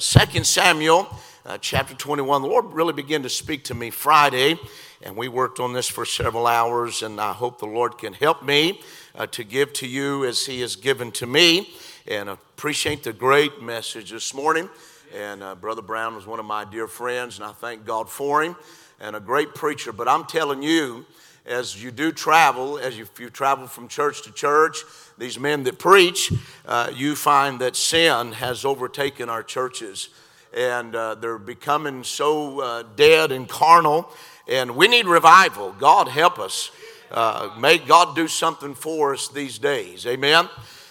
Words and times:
2 0.00 0.44
Samuel 0.44 1.14
uh, 1.44 1.58
chapter 1.58 1.94
21. 1.94 2.40
The 2.40 2.48
Lord 2.48 2.72
really 2.72 2.94
began 2.94 3.22
to 3.22 3.28
speak 3.28 3.64
to 3.64 3.74
me 3.74 3.90
Friday, 3.90 4.58
and 5.02 5.14
we 5.14 5.28
worked 5.28 5.60
on 5.60 5.74
this 5.74 5.88
for 5.88 6.06
several 6.06 6.46
hours, 6.46 7.02
and 7.02 7.20
I 7.20 7.34
hope 7.34 7.58
the 7.58 7.66
Lord 7.66 7.98
can 7.98 8.14
help 8.14 8.42
me 8.42 8.80
uh, 9.14 9.26
to 9.26 9.44
give 9.44 9.74
to 9.74 9.86
you 9.86 10.24
as 10.24 10.46
He 10.46 10.62
has 10.62 10.74
given 10.74 11.12
to 11.12 11.26
me. 11.26 11.74
And 12.08 12.30
appreciate 12.30 13.02
the 13.02 13.12
great 13.12 13.60
message 13.60 14.10
this 14.10 14.32
morning. 14.32 14.70
And 15.14 15.42
uh, 15.42 15.54
Brother 15.54 15.82
Brown 15.82 16.14
was 16.14 16.26
one 16.26 16.40
of 16.40 16.46
my 16.46 16.64
dear 16.64 16.88
friends, 16.88 17.36
and 17.36 17.44
I 17.44 17.52
thank 17.52 17.84
God 17.84 18.08
for 18.08 18.42
him 18.42 18.56
and 19.00 19.14
a 19.14 19.20
great 19.20 19.54
preacher. 19.54 19.92
But 19.92 20.08
I'm 20.08 20.24
telling 20.24 20.62
you, 20.62 21.04
as 21.46 21.82
you 21.82 21.90
do 21.90 22.12
travel, 22.12 22.78
as 22.78 22.98
you, 22.98 23.06
you 23.18 23.30
travel 23.30 23.66
from 23.66 23.88
church 23.88 24.22
to 24.22 24.32
church, 24.32 24.78
these 25.18 25.38
men 25.38 25.64
that 25.64 25.78
preach, 25.78 26.32
uh, 26.66 26.90
you 26.94 27.16
find 27.16 27.60
that 27.60 27.76
sin 27.76 28.32
has 28.32 28.64
overtaken 28.64 29.28
our 29.28 29.42
churches. 29.42 30.10
And 30.56 30.94
uh, 30.94 31.14
they're 31.14 31.38
becoming 31.38 32.04
so 32.04 32.60
uh, 32.60 32.82
dead 32.96 33.32
and 33.32 33.48
carnal. 33.48 34.10
And 34.48 34.76
we 34.76 34.88
need 34.88 35.06
revival. 35.06 35.72
God 35.78 36.08
help 36.08 36.38
us. 36.38 36.70
Uh, 37.10 37.54
may 37.58 37.78
God 37.78 38.14
do 38.14 38.28
something 38.28 38.74
for 38.74 39.14
us 39.14 39.28
these 39.28 39.58
days. 39.58 40.06
Amen. 40.06 40.48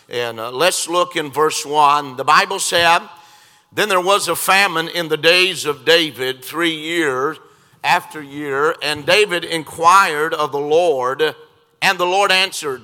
And 0.10 0.40
uh, 0.40 0.52
let's 0.52 0.88
look 0.88 1.16
in 1.16 1.32
verse 1.32 1.66
1. 1.66 2.16
The 2.16 2.24
Bible 2.24 2.60
said, 2.60 3.00
Then 3.72 3.90
there 3.90 4.02
was 4.02 4.28
a 4.28 4.36
famine 4.36 4.90
in 4.90 5.10
the 5.10 5.18
days 5.18 5.66
of 5.66 5.86
David, 5.86 6.44
three 6.44 6.76
years 6.76 7.38
after 7.84 8.22
year, 8.22 8.76
and 8.82 9.06
David 9.06 9.46
inquired 9.46 10.34
of 10.34 10.52
the 10.52 10.60
Lord, 10.60 11.36
and 11.82 11.98
the 11.98 12.06
Lord 12.06 12.32
answered, 12.32 12.82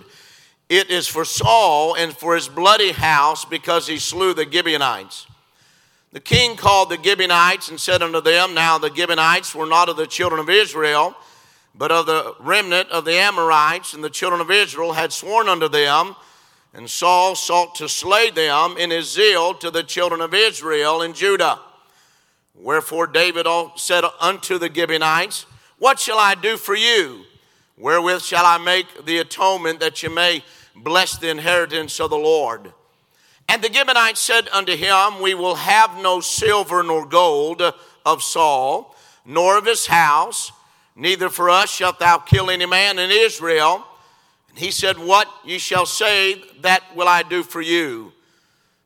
It 0.69 0.89
is 0.89 1.07
for 1.07 1.25
Saul 1.25 1.95
and 1.95 2.15
for 2.15 2.35
his 2.35 2.47
bloody 2.47 2.91
house, 2.91 3.45
because 3.45 3.87
he 3.87 3.97
slew 3.97 4.33
the 4.33 4.49
Gibeonites. 4.49 5.27
The 6.11 6.21
king 6.21 6.55
called 6.55 6.89
the 6.89 7.01
Gibeonites 7.01 7.67
and 7.67 7.77
said 7.79 8.01
unto 8.01 8.21
them, 8.21 8.53
Now 8.53 8.77
the 8.77 8.93
Gibeonites 8.93 9.53
were 9.53 9.65
not 9.65 9.89
of 9.89 9.97
the 9.97 10.07
children 10.07 10.39
of 10.39 10.49
Israel, 10.49 11.13
but 11.77 11.91
of 11.91 12.05
the 12.05 12.35
remnant 12.39 12.89
of 12.89 13.03
the 13.03 13.15
Amorites, 13.15 13.93
and 13.93 14.01
the 14.01 14.09
children 14.09 14.39
of 14.39 14.49
Israel 14.49 14.93
had 14.93 15.11
sworn 15.11 15.49
unto 15.49 15.67
them. 15.67 16.15
And 16.73 16.89
Saul 16.89 17.35
sought 17.35 17.75
to 17.75 17.89
slay 17.89 18.31
them 18.31 18.75
in 18.77 18.91
his 18.91 19.11
zeal 19.11 19.53
to 19.55 19.69
the 19.69 19.83
children 19.83 20.21
of 20.21 20.33
Israel 20.33 21.01
and 21.01 21.13
Judah. 21.13 21.59
Wherefore 22.57 23.07
David 23.07 23.47
said 23.75 24.03
unto 24.19 24.57
the 24.57 24.73
Gibeonites, 24.73 25.45
What 25.77 25.99
shall 25.99 26.19
I 26.19 26.35
do 26.35 26.57
for 26.57 26.75
you? 26.75 27.25
Wherewith 27.77 28.21
shall 28.21 28.45
I 28.45 28.57
make 28.57 29.05
the 29.05 29.17
atonement 29.19 29.81
that 29.81 30.01
you 30.01 30.09
may 30.09 30.43
bless 30.75 31.17
the 31.17 31.29
inheritance 31.29 31.99
of 31.99 32.09
the 32.09 32.17
Lord? 32.17 32.71
And 33.47 33.61
the 33.61 33.71
Gibeonites 33.71 34.19
said 34.19 34.47
unto 34.49 34.75
him, 34.75 35.21
We 35.21 35.33
will 35.33 35.55
have 35.55 36.01
no 36.01 36.19
silver 36.19 36.81
nor 36.81 37.05
gold 37.05 37.61
of 38.05 38.23
Saul, 38.23 38.95
nor 39.25 39.57
of 39.57 39.65
his 39.65 39.87
house, 39.87 40.51
neither 40.95 41.29
for 41.29 41.49
us 41.49 41.69
shalt 41.69 41.99
thou 41.99 42.17
kill 42.17 42.49
any 42.49 42.65
man 42.65 42.97
in 42.97 43.11
Israel. 43.11 43.85
And 44.49 44.57
he 44.57 44.71
said, 44.71 44.97
What 44.97 45.27
ye 45.43 45.57
shall 45.57 45.85
say, 45.85 46.41
that 46.61 46.83
will 46.95 47.07
I 47.07 47.23
do 47.23 47.43
for 47.43 47.61
you. 47.61 48.13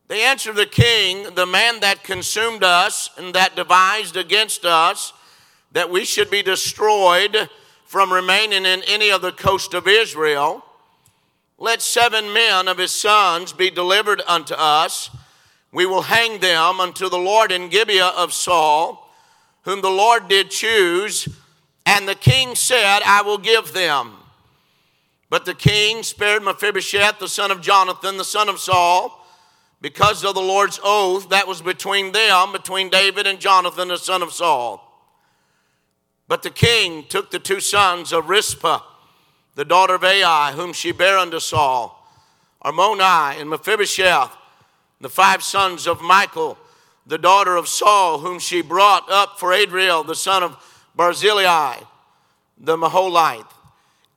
They 0.10 0.24
answered 0.24 0.56
the 0.56 0.66
king, 0.66 1.36
The 1.36 1.46
man 1.46 1.82
that 1.82 2.04
consumed 2.04 2.64
us 2.64 3.12
and 3.16 3.34
that 3.36 3.56
devised 3.56 4.18
against 4.18 4.66
us, 4.66 5.14
that 5.72 5.92
we 5.92 6.04
should 6.04 6.32
be 6.32 6.42
destroyed 6.42 7.48
from 7.86 8.12
remaining 8.12 8.66
in 8.66 8.82
any 8.88 9.12
of 9.12 9.22
the 9.22 9.32
coast 9.32 9.76
of 9.76 9.88
Israel, 9.88 10.66
let 11.60 11.82
seven 11.82 12.34
men 12.34 12.68
of 12.68 12.80
his 12.80 12.92
sons 12.92 13.54
be 13.54 13.70
delivered 13.70 14.24
unto 14.28 14.56
us. 14.56 15.12
We 15.72 15.86
will 15.86 16.02
hang 16.02 16.40
them 16.40 16.80
unto 16.80 17.08
the 17.08 17.18
Lord 17.18 17.52
in 17.52 17.70
Gibeah 17.70 18.14
of 18.18 18.34
Saul, 18.34 19.14
whom 19.64 19.82
the 19.82 19.92
Lord 19.92 20.28
did 20.28 20.50
choose. 20.50 21.28
And 21.86 22.08
the 22.08 22.16
king 22.16 22.56
said, 22.56 23.02
I 23.06 23.22
will 23.22 23.38
give 23.38 23.74
them. 23.74 24.14
But 25.30 25.46
the 25.46 25.54
king 25.54 26.02
spared 26.02 26.42
Mephibosheth, 26.42 27.20
the 27.20 27.28
son 27.28 27.52
of 27.52 27.62
Jonathan, 27.62 28.18
the 28.18 28.24
son 28.24 28.50
of 28.50 28.60
Saul 28.60 29.19
because 29.82 30.24
of 30.26 30.36
the 30.36 30.42
Lord's 30.42 30.80
oath 30.84 31.30
that 31.30 31.48
was 31.48 31.62
between 31.62 32.12
them, 32.12 32.52
between 32.52 32.90
David 32.90 33.28
and 33.28 33.40
Jonathan, 33.40 33.88
the 33.88 33.98
son 33.98 34.22
of 34.22 34.34
Saul. 34.34 34.86
But 36.28 36.44
the 36.44 36.50
king 36.50 37.06
took 37.08 37.32
the 37.32 37.40
two 37.40 37.60
sons 37.60 38.12
of 38.12 38.30
Rizpah, 38.30 38.82
the 39.56 39.66
daughter 39.66 39.96
of 39.96 40.04
Ai, 40.04 40.52
whom 40.52 40.74
she 40.74 40.92
bare 40.92 41.18
unto 41.18 41.40
Saul, 41.40 41.96
Armoni 42.64 43.40
and 43.40 43.50
Mephibosheth, 43.50 44.36
the 45.02 45.10
five 45.10 45.42
sons 45.42 45.88
of 45.88 46.02
Michal, 46.02 46.58
the 47.08 47.18
daughter 47.18 47.56
of 47.56 47.68
Saul, 47.68 48.20
whom 48.20 48.38
she 48.38 48.62
brought 48.62 49.10
up 49.10 49.40
for 49.40 49.54
Adriel, 49.54 50.04
the 50.04 50.14
son 50.14 50.44
of 50.44 50.58
Barzillai, 50.96 51.78
the 52.58 52.78
Meholathite. 52.78 53.50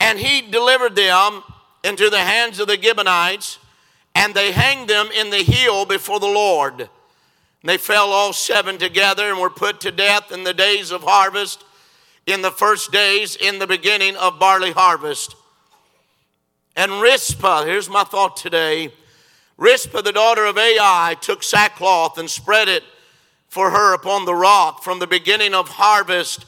And 0.00 0.18
he 0.18 0.42
delivered 0.42 0.96
them 0.96 1.42
into 1.84 2.10
the 2.10 2.18
hands 2.18 2.58
of 2.58 2.66
the 2.66 2.80
Gibeonites 2.80 3.58
and 4.14 4.34
they 4.34 4.52
hanged 4.52 4.88
them 4.88 5.08
in 5.14 5.30
the 5.30 5.42
hill 5.42 5.84
before 5.84 6.20
the 6.20 6.26
Lord. 6.26 6.80
And 6.80 6.88
they 7.68 7.78
fell 7.78 8.10
all 8.10 8.32
seven 8.32 8.78
together 8.78 9.30
and 9.30 9.40
were 9.40 9.50
put 9.50 9.80
to 9.80 9.92
death 9.92 10.32
in 10.32 10.44
the 10.44 10.54
days 10.54 10.90
of 10.90 11.02
harvest, 11.02 11.64
in 12.26 12.42
the 12.42 12.50
first 12.50 12.92
days, 12.92 13.36
in 13.36 13.58
the 13.58 13.66
beginning 13.66 14.16
of 14.16 14.38
barley 14.38 14.72
harvest. 14.72 15.34
And 16.76 17.00
Rizpah, 17.00 17.64
here's 17.64 17.88
my 17.88 18.04
thought 18.04 18.36
today 18.36 18.92
Rizpah, 19.56 20.02
the 20.02 20.12
daughter 20.12 20.44
of 20.44 20.58
Ai, 20.58 21.16
took 21.20 21.42
sackcloth 21.42 22.18
and 22.18 22.28
spread 22.28 22.68
it 22.68 22.82
for 23.48 23.70
her 23.70 23.94
upon 23.94 24.24
the 24.24 24.34
rock 24.34 24.82
from 24.82 24.98
the 24.98 25.06
beginning 25.06 25.54
of 25.54 25.68
harvest 25.68 26.46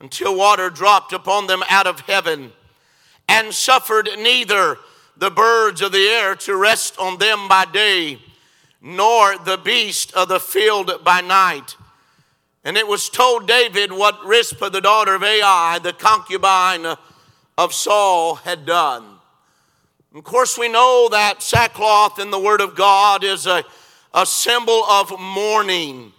until 0.00 0.36
water 0.36 0.68
dropped 0.68 1.12
upon 1.12 1.46
them 1.46 1.62
out 1.70 1.86
of 1.86 2.00
heaven, 2.00 2.52
and 3.28 3.54
suffered 3.54 4.08
neither 4.18 4.76
the 5.22 5.30
birds 5.30 5.80
of 5.80 5.92
the 5.92 6.04
air 6.08 6.34
to 6.34 6.56
rest 6.56 6.98
on 6.98 7.16
them 7.16 7.46
by 7.46 7.64
day, 7.64 8.18
nor 8.80 9.38
the 9.38 9.56
beast 9.56 10.12
of 10.14 10.26
the 10.26 10.40
field 10.40 10.90
by 11.04 11.20
night. 11.20 11.76
And 12.64 12.76
it 12.76 12.88
was 12.88 13.08
told 13.08 13.46
David 13.46 13.92
what 13.92 14.18
Rizpah, 14.26 14.70
the 14.70 14.80
daughter 14.80 15.14
of 15.14 15.22
Ai, 15.22 15.78
the 15.80 15.92
concubine 15.92 16.96
of 17.56 17.72
Saul, 17.72 18.34
had 18.34 18.66
done. 18.66 19.04
Of 20.12 20.24
course, 20.24 20.58
we 20.58 20.68
know 20.68 21.08
that 21.12 21.40
sackcloth 21.40 22.18
in 22.18 22.32
the 22.32 22.40
Word 22.40 22.60
of 22.60 22.74
God 22.74 23.22
is 23.22 23.46
a, 23.46 23.62
a 24.12 24.26
symbol 24.26 24.82
of 24.86 25.16
mourning. 25.20 26.10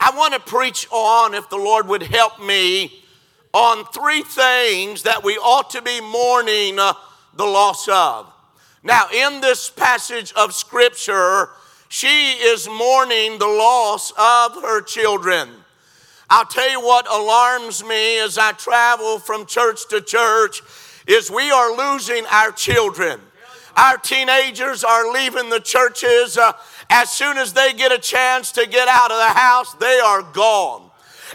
I 0.00 0.16
want 0.16 0.32
to 0.32 0.40
preach 0.40 0.86
on, 0.90 1.34
if 1.34 1.50
the 1.50 1.58
Lord 1.58 1.88
would 1.88 2.04
help 2.04 2.42
me, 2.42 3.04
on 3.52 3.84
three 3.92 4.22
things 4.22 5.02
that 5.02 5.22
we 5.22 5.34
ought 5.34 5.68
to 5.72 5.82
be 5.82 6.00
mourning 6.00 6.78
uh, 6.78 6.94
the 7.40 7.46
loss 7.46 7.88
of. 7.88 8.30
Now, 8.82 9.06
in 9.08 9.40
this 9.40 9.70
passage 9.70 10.30
of 10.34 10.52
Scripture, 10.52 11.48
she 11.88 12.32
is 12.32 12.68
mourning 12.68 13.38
the 13.38 13.46
loss 13.46 14.10
of 14.10 14.62
her 14.62 14.82
children. 14.82 15.48
I'll 16.28 16.44
tell 16.44 16.70
you 16.70 16.82
what 16.82 17.10
alarms 17.10 17.82
me 17.82 18.20
as 18.20 18.36
I 18.36 18.52
travel 18.52 19.18
from 19.18 19.46
church 19.46 19.88
to 19.88 20.02
church 20.02 20.60
is 21.06 21.30
we 21.30 21.50
are 21.50 21.74
losing 21.74 22.26
our 22.26 22.52
children. 22.52 23.18
Our 23.74 23.96
teenagers 23.96 24.84
are 24.84 25.10
leaving 25.10 25.48
the 25.48 25.60
churches. 25.60 26.36
Uh, 26.36 26.52
as 26.90 27.10
soon 27.10 27.38
as 27.38 27.54
they 27.54 27.72
get 27.72 27.90
a 27.90 27.98
chance 27.98 28.52
to 28.52 28.66
get 28.66 28.86
out 28.86 29.10
of 29.10 29.16
the 29.16 29.32
house, 29.32 29.72
they 29.74 29.98
are 29.98 30.22
gone 30.22 30.89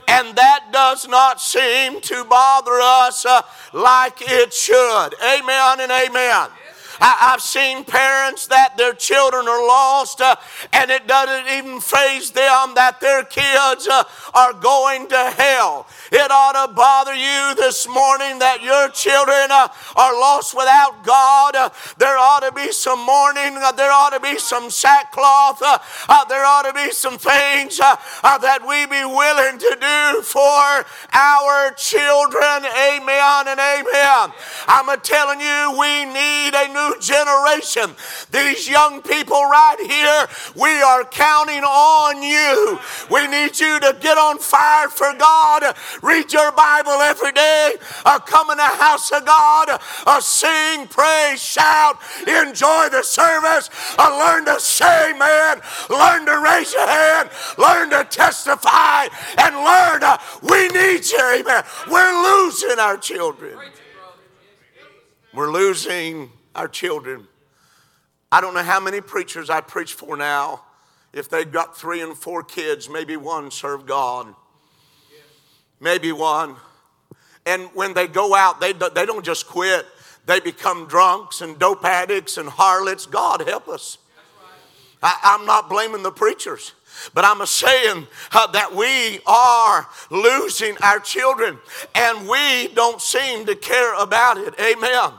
and 0.08 0.36
that 0.36 0.66
does 0.72 1.08
not 1.08 1.42
seem 1.42 2.02
to 2.02 2.24
bother 2.26 2.80
us 2.82 3.26
uh, 3.26 3.42
like 3.74 4.22
it 4.22 4.54
should. 4.54 5.10
Amen 5.22 5.80
and 5.80 5.92
amen. 5.92 6.50
I, 7.00 7.32
have 7.32 7.42
seen 7.42 7.84
parents 7.84 8.48
that 8.48 8.78
their 8.78 8.94
children 8.94 9.48
are 9.48 9.68
lost 9.68 10.22
uh, 10.22 10.36
and 10.74 10.92
it 10.92 11.08
doesn't 11.08 11.52
even 11.52 11.80
phase 11.80 12.32
them 12.32 12.76
that 12.76 13.00
their 13.02 13.24
kids 13.24 13.88
uh, 13.88 14.04
are 14.34 14.54
going 14.54 15.08
to 15.10 15.34
hell. 15.38 15.88
It 16.12 16.32
ought 16.32 16.68
to 16.68 16.74
bother 16.74 17.14
you 17.14 17.56
this 17.56 17.88
morning 17.88 18.40
that 18.40 18.62
your 18.62 18.90
children 18.90 19.52
uh, 19.52 19.68
are 19.96 20.14
lost 20.14 20.56
without 20.56 21.04
God. 21.04 21.56
Uh, 21.56 21.70
there 21.98 22.18
ought 22.18 22.42
to 22.42 22.52
be 22.52 22.72
some 22.72 23.06
mourning, 23.06 23.58
uh, 23.58 23.72
there 23.72 23.92
ought 23.92 24.12
to 24.12 24.20
be 24.20 24.38
some 24.38 24.70
sackcloth, 24.70 25.62
uh, 25.62 26.26
there 26.26 26.46
ought 26.46 26.64
to 26.64 26.74
be 26.74 26.92
some 26.92 27.18
things 27.18 27.78
that 27.78 28.62
we 28.68 28.86
be 28.86 29.04
willing 29.06 29.58
to 29.58 29.72
do 29.80 30.22
for 30.22 30.86
our 31.14 31.72
children. 31.78 32.66
Amen 32.66 33.48
and 33.48 33.60
amen. 33.60 34.34
I'm 34.68 34.88
telling 35.02 35.40
you, 35.40 35.76
we 35.80 36.06
need 36.06 36.54
a 36.54 36.68
new 36.70 36.85
new 36.86 37.00
generation. 37.00 37.96
These 38.32 38.70
young 38.70 39.02
people 39.02 39.42
right 39.44 39.78
here, 39.80 40.28
we 40.56 40.82
are 40.82 41.04
counting 41.06 41.64
on 41.64 42.22
you. 42.22 42.80
We 43.10 43.28
need 43.28 43.60
you 43.60 43.80
to 43.80 43.96
get 44.00 44.18
on 44.18 44.40
fire 44.40 44.90
for 44.90 45.14
God. 45.18 45.76
Read 46.02 46.32
your 46.32 46.52
Bible 46.52 47.02
every 47.02 47.32
day. 47.32 47.76
Uh, 48.06 48.20
come 48.20 48.50
in 48.52 48.58
the 48.58 48.64
house 48.64 49.12
of 49.12 49.26
God. 49.26 49.80
Uh, 50.06 50.20
sing, 50.20 50.88
pray, 50.88 51.36
shout, 51.38 51.98
enjoy 52.28 52.90
the 52.90 53.04
service. 53.04 53.70
Uh, 53.98 54.18
learn 54.18 54.46
to 54.46 54.60
say, 54.60 55.14
man. 55.18 55.62
Learn 55.90 56.26
to 56.26 56.40
raise 56.40 56.74
your 56.74 56.88
hand. 56.88 57.30
Learn 57.58 57.90
to 57.92 58.06
testify 58.10 59.08
and 59.38 59.56
learn. 59.56 60.04
Uh, 60.04 60.18
we 60.42 60.68
need 60.70 61.06
you, 61.06 61.40
amen. 61.40 61.64
We're 61.90 62.24
losing 62.24 62.80
our 62.80 62.98
children. 62.98 63.58
We're 65.34 65.52
losing 65.52 66.32
our 66.56 66.68
children. 66.68 67.28
I 68.32 68.42
don't 68.42 68.54
know 68.54 68.64
how 68.64 68.80
many 68.80 69.02
preachers 69.02 69.50
I 69.50 69.62
preach 69.62 69.94
for 69.94 70.18
now. 70.18 70.64
If 71.14 71.30
they've 71.30 71.50
got 71.50 71.78
three 71.78 72.02
and 72.02 72.18
four 72.18 72.44
kids, 72.44 72.90
maybe 72.90 73.16
one 73.16 73.52
serve 73.52 73.86
God. 73.86 74.34
Maybe 75.80 76.12
one. 76.12 76.56
And 77.46 77.70
when 77.74 77.94
they 77.94 78.08
go 78.08 78.36
out, 78.36 78.60
they, 78.60 78.74
they 78.74 79.06
don't 79.06 79.24
just 79.24 79.48
quit, 79.48 79.86
they 80.26 80.40
become 80.40 80.88
drunks 80.88 81.42
and 81.42 81.58
dope 81.60 81.86
addicts 81.86 82.38
and 82.38 82.50
harlots. 82.50 83.06
God 83.06 83.42
help 83.48 83.68
us. 83.68 83.98
I, 85.02 85.38
am 85.40 85.46
not 85.46 85.70
blaming 85.70 86.04
the 86.04 86.12
preachers. 86.12 86.74
But 87.14 87.26
I'm 87.26 87.46
saying 87.46 88.08
uh, 88.32 88.48
that 88.48 88.74
we 88.74 89.20
are 89.28 89.88
losing 90.10 90.78
our 90.82 91.00
children 91.00 91.60
and 91.94 92.28
we 92.28 92.70
don't 92.74 93.02
seem 93.02 93.46
to 93.46 93.56
care 93.56 93.94
about 93.96 94.38
it. 94.38 94.54
Amen. 94.60 95.12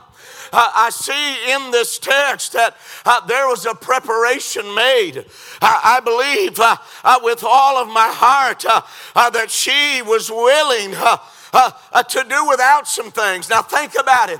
Uh, 0.51 0.71
I 0.75 0.89
see 0.89 1.51
in 1.51 1.71
this 1.71 1.97
text 1.99 2.53
that 2.53 2.75
uh, 3.05 3.25
there 3.25 3.47
was 3.47 3.65
a 3.65 3.73
preparation 3.73 4.73
made. 4.73 5.25
I 5.61 5.99
believe 6.03 6.59
uh, 6.59 6.77
uh, 7.03 7.19
with 7.23 7.43
all 7.43 7.77
of 7.77 7.87
my 7.87 8.09
heart 8.09 8.65
uh, 8.65 9.29
that 9.29 9.49
she 9.51 10.01
was 10.01 10.29
willing 10.29 10.91
to 10.91 12.25
do 12.29 12.47
without 12.47 12.87
some 12.87 13.11
things. 13.11 13.49
Now, 13.49 13.61
think 13.61 13.93
about 13.99 14.29
it. 14.29 14.39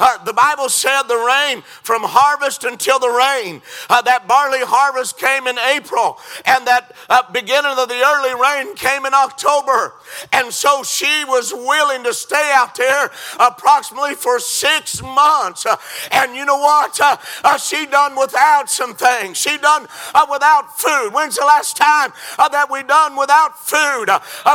Uh, 0.00 0.22
the 0.24 0.32
Bible 0.32 0.68
said 0.68 1.02
the 1.02 1.16
rain 1.16 1.62
from 1.82 2.02
harvest 2.04 2.64
until 2.64 2.98
the 2.98 3.08
rain. 3.08 3.60
Uh, 3.90 4.00
that 4.02 4.28
barley 4.28 4.60
harvest 4.62 5.18
came 5.18 5.46
in 5.46 5.58
April, 5.58 6.18
and 6.44 6.66
that 6.66 6.94
uh, 7.08 7.22
beginning 7.32 7.74
of 7.76 7.88
the 7.88 7.98
early 7.98 8.34
rain 8.40 8.74
came 8.76 9.04
in 9.06 9.14
October. 9.14 9.94
And 10.32 10.52
so 10.52 10.82
she 10.84 11.24
was 11.26 11.52
willing 11.52 12.04
to 12.04 12.14
stay 12.14 12.52
out 12.54 12.76
there 12.76 13.10
approximately 13.40 14.14
for 14.14 14.38
six 14.38 15.02
months. 15.02 15.66
Uh, 15.66 15.76
and 16.12 16.36
you 16.36 16.44
know 16.44 16.58
what? 16.58 17.00
Uh, 17.00 17.16
uh, 17.42 17.58
she 17.58 17.86
done 17.86 18.16
without 18.16 18.70
some 18.70 18.94
things. 18.94 19.36
She 19.36 19.58
done 19.58 19.88
without 20.30 20.78
food. 20.78 21.10
When's 21.12 21.36
the 21.36 21.44
last 21.44 21.76
time 21.76 22.12
that 22.38 22.70
we 22.70 22.82
done 22.84 23.16
without 23.16 23.58
food 23.58 24.06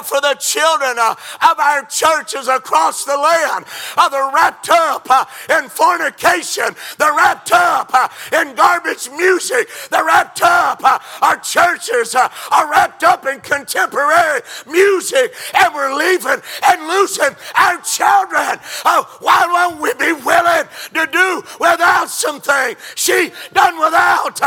for 0.04 0.22
the 0.22 0.36
children 0.40 0.98
of 1.00 1.60
our 1.60 1.84
churches 1.86 2.48
across 2.48 3.04
the 3.04 3.18
land? 3.18 3.66
they're 4.12 4.32
wrapped 4.32 4.70
up 4.70 5.08
in 5.50 5.70
fornication. 5.70 6.76
They're 6.98 7.16
wrapped 7.16 7.52
up 7.52 7.92
uh, 7.94 8.08
in 8.42 8.56
garbage 8.56 9.10
music. 9.12 9.68
They're 9.90 10.06
wrapped 10.06 10.42
up. 10.42 10.82
Uh, 10.84 11.00
our 11.22 11.38
churches 11.38 12.16
uh, 12.16 12.30
are 12.52 12.70
wrapped 12.70 13.04
up 13.04 13.26
in 13.26 13.40
contemporary 13.42 14.42
music, 14.68 15.34
and 15.54 15.74
we're 15.74 15.96
leaving 15.96 16.42
and 16.66 16.88
losing 16.88 17.36
our 17.56 17.82
children. 17.82 18.60
Oh, 18.86 19.18
why 19.22 19.48
won't 19.48 19.82
we 19.82 19.94
be 19.94 20.14
willing 20.14 20.68
to 20.94 21.12
do 21.12 21.44
without 21.60 22.10
something? 22.10 22.76
She 22.96 23.32
done 23.54 23.80
without 23.80 24.40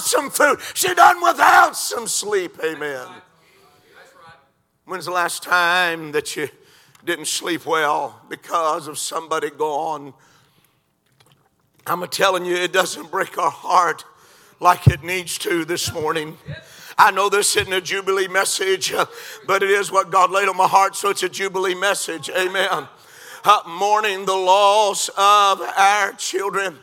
some 0.00 0.30
food. 0.30 0.60
She 0.74 0.94
done 0.94 1.22
without 1.22 1.76
some 1.76 2.06
sleep. 2.06 2.58
Amen. 2.64 3.06
When's 4.84 5.04
the 5.04 5.10
last 5.10 5.42
time 5.42 6.12
that 6.12 6.34
you 6.34 6.48
didn't 7.04 7.26
sleep 7.26 7.66
well 7.66 8.20
because 8.28 8.88
of 8.88 8.98
somebody 8.98 9.50
gone 9.50 10.14
I'm 11.88 12.06
telling 12.08 12.44
you, 12.44 12.54
it 12.54 12.72
doesn't 12.72 13.10
break 13.10 13.38
our 13.38 13.50
heart 13.50 14.04
like 14.60 14.86
it 14.88 15.02
needs 15.02 15.38
to 15.38 15.64
this 15.64 15.92
morning. 15.92 16.36
I 16.98 17.10
know 17.10 17.28
this 17.28 17.56
isn't 17.56 17.72
a 17.72 17.80
Jubilee 17.80 18.28
message, 18.28 18.92
but 19.46 19.62
it 19.62 19.70
is 19.70 19.90
what 19.90 20.10
God 20.10 20.30
laid 20.30 20.48
on 20.48 20.56
my 20.56 20.66
heart, 20.66 20.96
so 20.96 21.08
it's 21.08 21.22
a 21.22 21.28
Jubilee 21.28 21.74
message. 21.74 22.28
Amen. 22.28 22.88
Uh, 23.44 23.60
mourning 23.66 24.26
the 24.26 24.34
loss 24.34 25.08
of 25.10 25.62
our 25.62 26.12
children. 26.12 26.78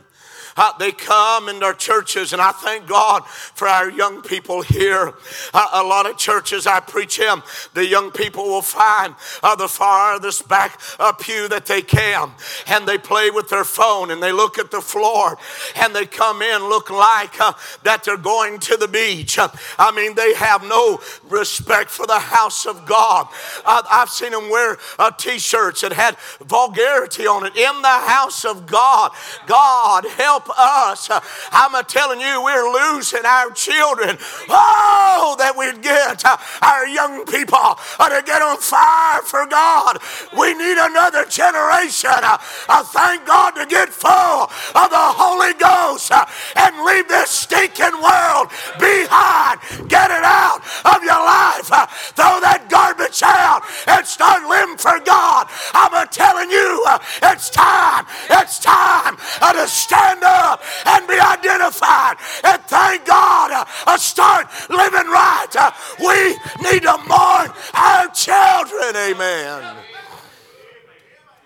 Uh, 0.57 0.71
they 0.77 0.91
come 0.91 1.49
into 1.49 1.65
our 1.65 1.73
churches, 1.73 2.31
and 2.31 2.41
I 2.41 2.51
thank 2.51 2.87
God 2.87 3.27
for 3.27 3.67
our 3.67 3.89
young 3.89 4.21
people 4.21 4.61
here. 4.61 5.13
Uh, 5.53 5.67
a 5.73 5.83
lot 5.83 6.09
of 6.09 6.17
churches 6.17 6.65
I 6.65 6.79
preach 6.79 7.19
in, 7.19 7.41
the 7.73 7.85
young 7.85 8.11
people 8.11 8.45
will 8.45 8.61
find 8.61 9.15
uh, 9.43 9.55
the 9.55 9.67
farthest 9.67 10.47
back 10.47 10.79
uh, 10.97 11.11
pew 11.11 11.49
that 11.49 11.65
they 11.65 11.81
can, 11.81 12.31
and 12.67 12.87
they 12.87 12.97
play 12.97 13.31
with 13.31 13.49
their 13.49 13.65
phone 13.65 14.11
and 14.11 14.23
they 14.23 14.31
look 14.31 14.57
at 14.57 14.71
the 14.71 14.79
floor, 14.79 15.37
and 15.75 15.93
they 15.93 16.05
come 16.05 16.41
in 16.41 16.61
look 16.69 16.89
like 16.89 17.39
uh, 17.41 17.51
that 17.83 18.03
they're 18.05 18.15
going 18.15 18.59
to 18.59 18.77
the 18.77 18.87
beach. 18.87 19.37
Uh, 19.37 19.49
I 19.77 19.91
mean, 19.91 20.15
they 20.15 20.33
have 20.35 20.63
no 20.63 21.01
respect 21.27 21.89
for 21.89 22.07
the 22.07 22.19
house 22.19 22.65
of 22.65 22.85
God. 22.85 23.27
I've 23.65 24.09
seen 24.09 24.31
them 24.31 24.49
wear 24.49 24.77
t-shirts 25.17 25.81
that 25.81 25.91
had 25.91 26.15
vulgarity 26.39 27.27
on 27.27 27.45
it 27.45 27.55
in 27.57 27.81
the 27.81 27.87
house 27.87 28.45
of 28.45 28.65
God. 28.67 29.11
God 29.47 30.05
help 30.05 30.44
help 30.45 30.59
us. 30.59 31.09
I'm 31.51 31.83
telling 31.85 32.19
you, 32.19 32.43
we're 32.43 32.71
losing 32.71 33.25
our 33.25 33.51
children. 33.51 34.17
Oh, 34.49 35.35
that 35.39 35.55
we'd 35.57 35.81
get 35.81 36.23
our 36.61 36.87
young 36.87 37.25
people 37.25 37.75
to 37.99 38.23
get 38.25 38.41
on 38.41 38.57
fire 38.57 39.21
for 39.21 39.45
God. 39.47 39.97
We 40.37 40.53
need 40.53 40.77
another 40.77 41.25
generation. 41.25 42.11
I 42.21 42.83
thank 42.85 43.25
God 43.25 43.51
to 43.51 43.65
get 43.65 43.89
full 43.89 44.49
of 44.75 44.87
the 44.89 45.07
Holy 45.17 45.53
Ghost 45.57 46.11
and 46.55 46.85
leave 46.85 47.07
this 47.07 47.31
stinking 47.31 47.97
world 48.01 48.49
behind. 48.79 49.59
Get 49.89 50.11
it 50.11 50.23
out 50.23 50.61
of 50.85 51.03
your 51.03 51.21
life. 51.21 51.69
Throw 52.15 52.39
that 52.41 52.67
garbage 52.69 53.21
out 53.23 53.63
and 53.87 54.05
start 54.05 54.43
living 54.47 54.77
for 54.77 54.99
God. 55.05 55.47
I'm 55.73 56.07
telling 56.09 56.51
you, 56.51 56.83
it's 57.23 57.49
time. 57.49 58.05
It's 58.29 58.59
time 58.59 59.17
to 59.55 59.67
stand 59.67 60.23
up 60.23 60.34
up 60.35 60.61
and 60.85 61.07
be 61.07 61.19
identified. 61.19 62.17
And 62.43 62.61
thank 62.63 63.05
God, 63.05 63.65
uh, 63.87 63.97
start 63.97 64.47
living 64.69 65.07
right. 65.07 65.47
Uh, 65.57 65.71
we 65.99 66.35
need 66.69 66.83
to 66.83 66.97
mourn 67.07 67.51
our 67.73 68.07
children. 68.09 68.95
Amen. 68.95 69.75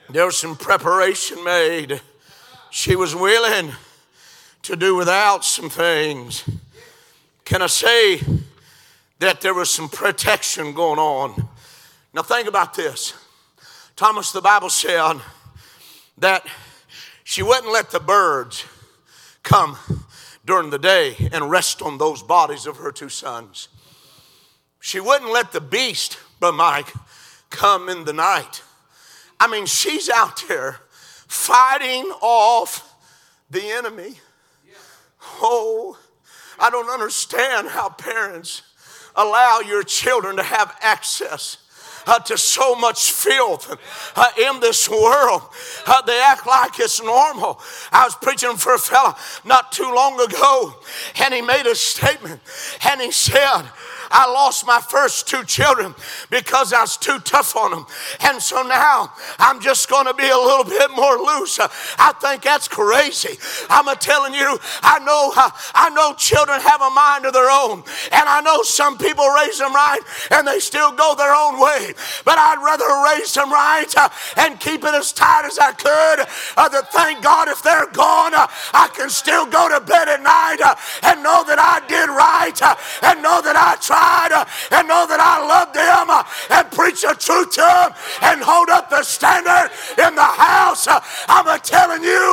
There 0.10 0.26
was 0.26 0.38
some 0.38 0.56
preparation 0.56 1.44
made. 1.44 2.02
She 2.72 2.96
was 2.96 3.16
willing 3.16 3.74
to 4.64 4.76
do 4.76 4.96
without 4.96 5.46
some 5.46 5.70
things. 5.70 6.44
Can 7.46 7.62
I 7.62 7.68
say 7.68 8.22
that 9.20 9.42
there 9.42 9.54
was 9.54 9.70
some 9.70 9.90
protection 9.90 10.74
going 10.74 11.00
on? 11.00 11.48
Now, 12.14 12.24
think 12.24 12.48
about 12.48 12.74
this. 12.74 13.14
Thomas, 13.96 14.32
the 14.32 14.42
Bible 14.42 14.70
said 14.70 15.20
that 16.18 16.46
she 17.24 17.44
wouldn't 17.44 17.72
let 17.72 17.92
the 17.92 18.00
birds 18.00 18.66
come 19.50 19.80
during 20.46 20.70
the 20.70 20.78
day 20.78 21.16
and 21.32 21.50
rest 21.50 21.82
on 21.82 21.98
those 21.98 22.22
bodies 22.22 22.68
of 22.68 22.78
her 22.78 22.92
two 22.92 23.10
sons. 23.10 23.68
She 24.80 25.00
wouldn't 25.00 25.32
let 25.32 25.52
the 25.52 25.60
beast, 25.60 26.20
but 26.40 26.52
Mike, 26.52 26.94
come 27.50 27.90
in 27.90 28.06
the 28.06 28.14
night. 28.14 28.62
I 29.40 29.48
mean, 29.48 29.66
she's 29.66 30.08
out 30.08 30.44
there 30.48 30.82
fighting 31.28 32.04
off 32.22 32.94
the 33.50 33.64
enemy. 33.72 34.20
Oh, 35.42 35.98
I 36.60 36.70
don't 36.70 36.90
understand 36.92 37.70
how 37.70 37.90
parents 37.90 38.62
allow 39.16 39.62
your 39.62 39.82
children 39.82 40.36
to 40.36 40.44
have 40.44 40.78
access 40.80 41.58
uh, 42.10 42.20
to 42.20 42.38
so 42.38 42.76
much 42.76 43.12
filth 43.12 43.78
uh, 44.16 44.30
in 44.38 44.60
this 44.60 44.90
world. 44.90 45.44
Uh, 45.86 46.02
they 46.02 46.20
act 46.22 46.48
like 46.48 46.80
it's 46.80 47.02
normal. 47.02 47.60
I 47.92 48.06
was 48.06 48.16
preaching 48.16 48.58
for 48.58 48.74
a 48.74 48.80
fella 48.80 49.16
not 49.46 49.72
too 49.72 49.92
long 49.94 50.20
ago, 50.20 50.74
and 51.22 51.34
he 51.34 51.42
made 51.42 51.68
a 51.68 51.76
statement, 51.76 52.42
and 52.90 53.00
he 53.02 53.12
said, 53.12 53.64
I 54.12 54.26
lost 54.32 54.66
my 54.66 54.82
first 54.82 55.28
two 55.28 55.44
children 55.44 55.94
because 56.30 56.74
I 56.74 56.82
was 56.82 56.98
too 56.98 57.20
tough 57.20 57.56
on 57.56 57.72
them. 57.72 57.86
And 58.22 58.42
so 58.42 58.64
now 58.64 59.14
I'm 59.38 59.62
just 59.62 59.90
going 59.90 60.08
to 60.08 60.14
be 60.14 60.28
a 60.28 60.38
little 60.38 60.64
bit 60.64 60.90
more 60.96 61.18
loose. 61.18 61.60
I 61.60 62.14
think 62.20 62.42
that's 62.42 62.68
crazy. 62.68 63.38
I'm 63.70 63.86
telling 63.98 64.34
you, 64.34 64.58
I 64.82 65.00
know, 65.00 65.32
I 65.76 65.90
know 65.92 66.14
children 66.14 66.60
have 66.60 66.82
a 66.82 66.90
mind 66.90 67.26
of 67.26 67.34
their 67.34 67.50
own. 67.50 67.84
And 68.12 68.26
I 68.28 68.42
know 68.42 68.64
some 68.64 68.98
people 68.98 69.28
raise 69.30 69.60
them 69.60 69.74
right 69.74 70.02
and 70.32 70.48
they 70.48 70.60
still 70.60 70.92
go 70.92 71.16
their 71.16 71.34
own 71.34 71.60
way. 71.60 71.79
But 72.26 72.38
I'd 72.38 72.62
rather 72.64 72.88
raise 73.16 73.34
them 73.34 73.52
right 73.52 73.88
uh, 73.98 74.10
and 74.38 74.60
keep 74.60 74.84
it 74.84 74.94
as 74.94 75.12
tight 75.14 75.46
as 75.46 75.60
I 75.60 75.72
could. 75.74 76.28
Uh, 76.58 76.70
that 76.70 76.92
thank 76.92 77.24
God 77.24 77.48
if 77.48 77.62
they're 77.64 77.88
gone, 77.92 78.34
uh, 78.34 78.48
I 78.74 78.90
can 78.96 79.10
still 79.10 79.46
go 79.46 79.70
to 79.70 79.80
bed 79.84 80.08
at 80.10 80.22
night 80.22 80.62
uh, 80.64 80.76
and 81.04 81.24
know 81.24 81.44
that 81.48 81.60
I 81.60 81.82
did 81.88 82.10
right 82.10 82.58
uh, 82.62 82.76
and 83.04 83.22
know 83.24 83.42
that 83.42 83.56
I 83.56 83.76
tried 83.82 84.32
uh, 84.34 84.46
and 84.76 84.88
know 84.88 85.06
that 85.08 85.20
I 85.22 85.40
loved 85.46 85.74
them 85.76 86.08
and 86.52 86.66
preach 86.72 87.02
the 87.02 87.16
truth 87.18 87.52
to 87.58 87.66
them 87.66 87.92
and 88.24 88.42
hold 88.42 88.70
up 88.70 88.90
the 88.90 89.04
standard 89.04 89.72
in 89.98 90.16
the 90.16 90.24
house. 90.24 90.88
I'm 91.28 91.48
telling 91.62 92.04
you, 92.04 92.24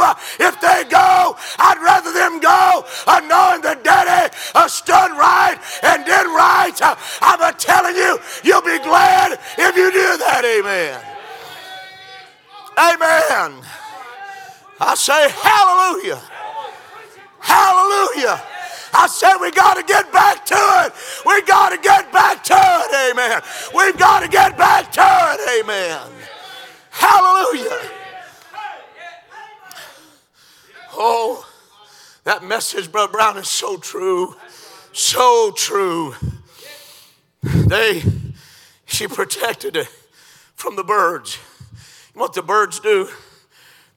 if 0.40 0.60
they 0.60 0.84
go, 0.90 1.36
I'd 1.58 1.80
rather 1.82 2.12
them 2.12 2.40
go 2.40 2.84
knowing 3.28 3.60
that 3.62 3.82
daddy 3.84 4.32
stood 4.68 5.12
right 5.18 5.58
and 5.82 6.04
did 6.04 6.26
right. 6.32 6.74
I'm 7.22 7.40
telling 7.58 7.96
you, 7.96 8.18
you'll 8.44 8.64
be 8.64 8.78
glad 8.82 9.38
if 9.58 9.76
you 9.76 9.90
do 9.92 10.18
that. 10.18 10.44
Amen. 10.44 11.00
Amen. 12.78 13.62
I 14.78 14.94
say 14.94 15.30
hallelujah. 15.30 16.20
Hallelujah. 17.40 18.42
I 18.92 19.06
said 19.08 19.36
we 19.38 19.50
got 19.50 19.74
to 19.74 19.82
get 19.82 20.12
back 20.12 20.44
to 20.46 20.56
it. 20.86 20.92
We 21.24 21.42
got 21.42 21.70
to 21.70 21.78
get 21.78 22.12
back 22.12 22.42
to 22.44 22.54
it. 22.54 23.10
Amen. 23.10 23.42
We've 23.74 23.96
got 23.96 24.20
to 24.20 24.28
get 24.28 24.56
back 24.56 24.90
to 24.92 25.02
it. 25.02 25.60
Amen. 25.62 26.00
Hallelujah. 26.90 27.90
Oh, 30.94 31.46
that 32.24 32.42
message, 32.42 32.90
Brother 32.90 33.12
Brown, 33.12 33.36
is 33.36 33.48
so 33.48 33.76
true. 33.76 34.34
So 34.92 35.52
true. 35.54 36.14
They, 37.42 38.02
she 38.86 39.06
protected 39.06 39.76
it 39.76 39.88
from 40.54 40.76
the 40.76 40.84
birds. 40.84 41.38
You 42.14 42.18
know 42.18 42.22
what 42.22 42.32
the 42.32 42.42
birds 42.42 42.80
do? 42.80 43.08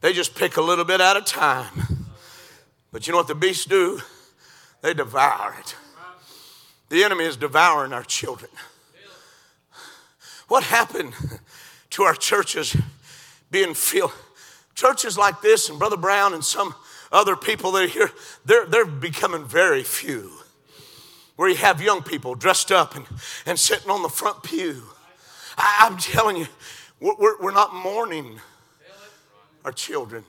They 0.02 0.14
just 0.14 0.36
pick 0.36 0.58
a 0.58 0.62
little 0.62 0.86
bit 0.86 1.00
at 1.00 1.16
a 1.16 1.22
time. 1.22 2.08
But 2.92 3.08
you 3.08 3.14
know 3.14 3.18
what 3.18 3.28
the 3.28 3.36
beasts 3.36 3.66
do? 3.66 4.02
They 4.82 4.94
devour 4.94 5.56
it. 5.60 5.76
The 6.90 7.04
enemy 7.04 7.26
is 7.26 7.38
devouring 7.38 7.94
our 7.94 8.04
children. 8.04 8.52
What 10.48 10.64
happened 10.64 11.14
to 11.92 12.04
our 12.04 12.16
churches 12.16 12.76
being 13.52 13.76
filled? 13.76 14.14
Churches 14.74 15.18
like 15.18 15.42
this 15.42 15.70
and 15.70 15.78
Brother 15.78 15.98
Brown 15.98 16.34
and 16.34 16.44
some 16.44 16.74
other 17.12 17.36
people 17.36 17.72
that 17.74 17.84
are 17.84 17.88
here, 17.88 18.12
they're, 18.46 18.66
they're 18.66 18.86
becoming 18.86 19.46
very 19.46 19.84
few. 19.84 20.32
Where 21.40 21.48
you 21.48 21.56
have 21.56 21.82
young 21.82 22.04
people 22.04 22.36
dressed 22.36 22.70
up 22.70 22.98
and, 22.98 23.06
and 23.46 23.58
sitting 23.58 23.90
on 23.90 24.02
the 24.02 24.10
front 24.10 24.44
pew. 24.44 24.84
I, 25.58 25.88
am 25.88 25.96
telling 25.96 26.36
you, 26.36 26.48
we're, 27.00 27.40
we're 27.40 27.54
not 27.54 27.74
mourning 27.74 28.42
our 29.64 29.72
children. 29.72 30.26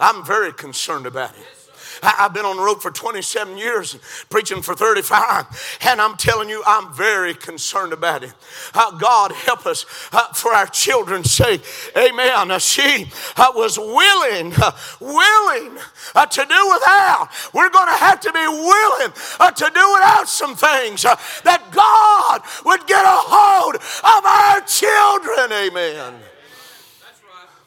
I'm 0.00 0.24
very 0.24 0.54
concerned 0.54 1.04
about 1.04 1.32
it. 1.32 1.65
I've 2.02 2.34
been 2.34 2.44
on 2.44 2.56
the 2.56 2.62
road 2.62 2.82
for 2.82 2.90
27 2.90 3.56
years, 3.56 3.96
preaching 4.28 4.62
for 4.62 4.74
35, 4.74 5.78
and 5.82 6.00
I'm 6.00 6.16
telling 6.16 6.48
you, 6.48 6.62
I'm 6.66 6.92
very 6.92 7.34
concerned 7.34 7.92
about 7.92 8.22
it. 8.22 8.32
Uh, 8.74 8.96
God 8.98 9.32
help 9.32 9.66
us 9.66 9.86
uh, 10.12 10.32
for 10.32 10.52
our 10.52 10.66
children's 10.66 11.30
sake. 11.30 11.62
Amen. 11.96 12.50
Uh, 12.50 12.58
she 12.58 13.10
uh, 13.36 13.52
was 13.54 13.78
willing, 13.78 14.52
uh, 14.56 14.72
willing 15.00 15.78
uh, 16.14 16.26
to 16.26 16.44
do 16.44 16.68
without. 16.72 17.28
We're 17.52 17.70
going 17.70 17.88
to 17.88 17.98
have 17.98 18.20
to 18.20 18.32
be 18.32 18.46
willing 18.46 19.12
to 19.12 19.70
do 19.74 19.92
without 19.94 20.28
some 20.28 20.56
things 20.56 21.02
that 21.02 21.62
God 21.70 22.42
would 22.64 22.86
get 22.86 23.04
a 23.04 23.08
hold 23.08 23.76
of 23.76 24.26
our 24.26 24.60
children. 24.62 25.52
Amen. 25.52 26.20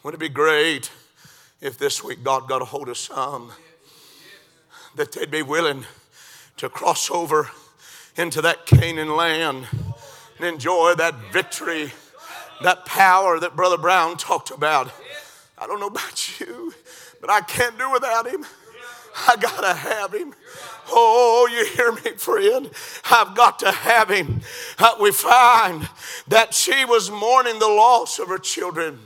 Wouldn't 0.04 0.22
it 0.22 0.26
be 0.26 0.34
great 0.34 0.92
if 1.62 1.78
this 1.78 2.04
week 2.04 2.24
God 2.24 2.48
got 2.48 2.62
a 2.62 2.66
hold 2.66 2.90
of 2.90 2.98
some 2.98 3.52
that 4.96 5.12
they'd 5.12 5.32
be 5.32 5.42
willing 5.42 5.86
to 6.58 6.70
cross 6.70 7.10
over 7.10 7.50
into 8.16 8.42
that 8.42 8.66
Canaan 8.66 9.16
land 9.16 9.68
and 10.38 10.48
enjoy 10.48 10.94
that 10.96 11.16
victory, 11.32 11.92
that 12.64 12.86
power 12.86 13.40
that 13.40 13.56
Brother 13.56 13.78
Brown 13.78 14.18
talked 14.18 14.52
about? 14.52 14.92
I 15.58 15.68
don't 15.68 15.80
know 15.80 15.88
about 15.88 16.40
you, 16.40 16.74
but 17.22 17.30
I 17.30 17.42
can't 17.42 17.78
do 17.78 17.92
without 17.92 18.28
him. 18.28 18.46
I 19.28 19.36
gotta 19.36 19.74
have 19.74 20.14
him. 20.14 20.34
Oh, 20.92 21.48
you 21.52 21.66
hear 21.66 21.92
me, 21.92 22.18
friend? 22.18 22.70
I've 23.12 23.36
got 23.36 23.60
to 23.60 23.72
have 23.72 24.10
him. 24.10 24.42
Uh, 24.78 24.96
we 25.00 25.12
find 25.12 25.88
that 26.28 26.54
she 26.54 26.86
was 26.86 27.12
mourning 27.12 27.60
the 27.60 27.68
loss 27.68 28.20
of 28.20 28.28
her 28.30 28.38
children. 28.38 29.00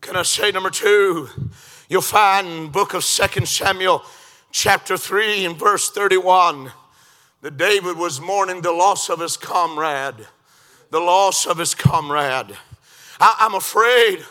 Can 0.00 0.16
I 0.16 0.22
say 0.22 0.50
number 0.50 0.70
two? 0.70 1.28
You'll 1.88 2.02
find 2.02 2.70
book 2.70 2.94
of 2.94 3.04
Second 3.04 3.48
Samuel 3.48 4.04
chapter 4.50 4.96
3 4.96 5.44
and 5.44 5.58
verse 5.58 5.90
31 5.90 6.72
that 7.42 7.56
David 7.56 7.96
was 7.96 8.20
mourning 8.20 8.62
the 8.62 8.72
loss 8.72 9.08
of 9.08 9.20
his 9.20 9.36
comrade. 9.36 10.26
The 10.90 11.00
loss 11.00 11.46
of 11.46 11.58
his 11.58 11.74
comrade. 11.74 12.56
I, 13.20 13.36
I'm 13.40 13.54
afraid 13.54 14.24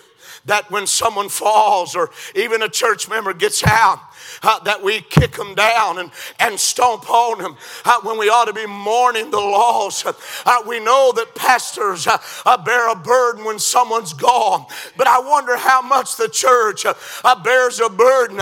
that 0.46 0.70
when 0.72 0.88
someone 0.88 1.30
falls 1.30 1.96
or 1.96 2.12
even 2.36 2.62
a 2.62 2.70
church 2.70 3.10
member 3.10 3.34
gets 3.34 3.66
out, 3.66 4.00
uh, 4.44 4.60
that 4.60 4.82
we 4.82 5.02
kick 5.02 5.34
them 5.34 5.56
down 5.56 6.00
and, 6.00 6.12
and 6.40 6.60
stomp 6.60 7.10
on 7.10 7.40
them 7.40 7.58
uh, 7.84 8.00
when 8.02 8.18
we 8.18 8.30
ought 8.30 8.46
to 8.46 8.54
be 8.54 8.66
mourning 8.66 9.32
the 9.32 9.38
loss. 9.38 10.06
Uh, 10.06 10.58
we 10.68 10.80
know 10.80 11.12
that 11.16 11.34
pastors 11.36 12.08
uh, 12.08 12.18
uh, 12.46 12.58
bear 12.58 12.92
a 12.92 12.96
burden 12.96 13.46
when 13.46 13.60
someone's 13.60 14.14
gone, 14.14 14.66
but 14.98 15.08
I 15.08 15.20
wonder 15.20 15.58
how 15.58 15.82
much 15.82 16.18
the 16.18 16.30
church 16.30 16.86
uh, 16.86 17.44
bears 17.44 17.80
a 17.80 17.90
burden 17.90 18.40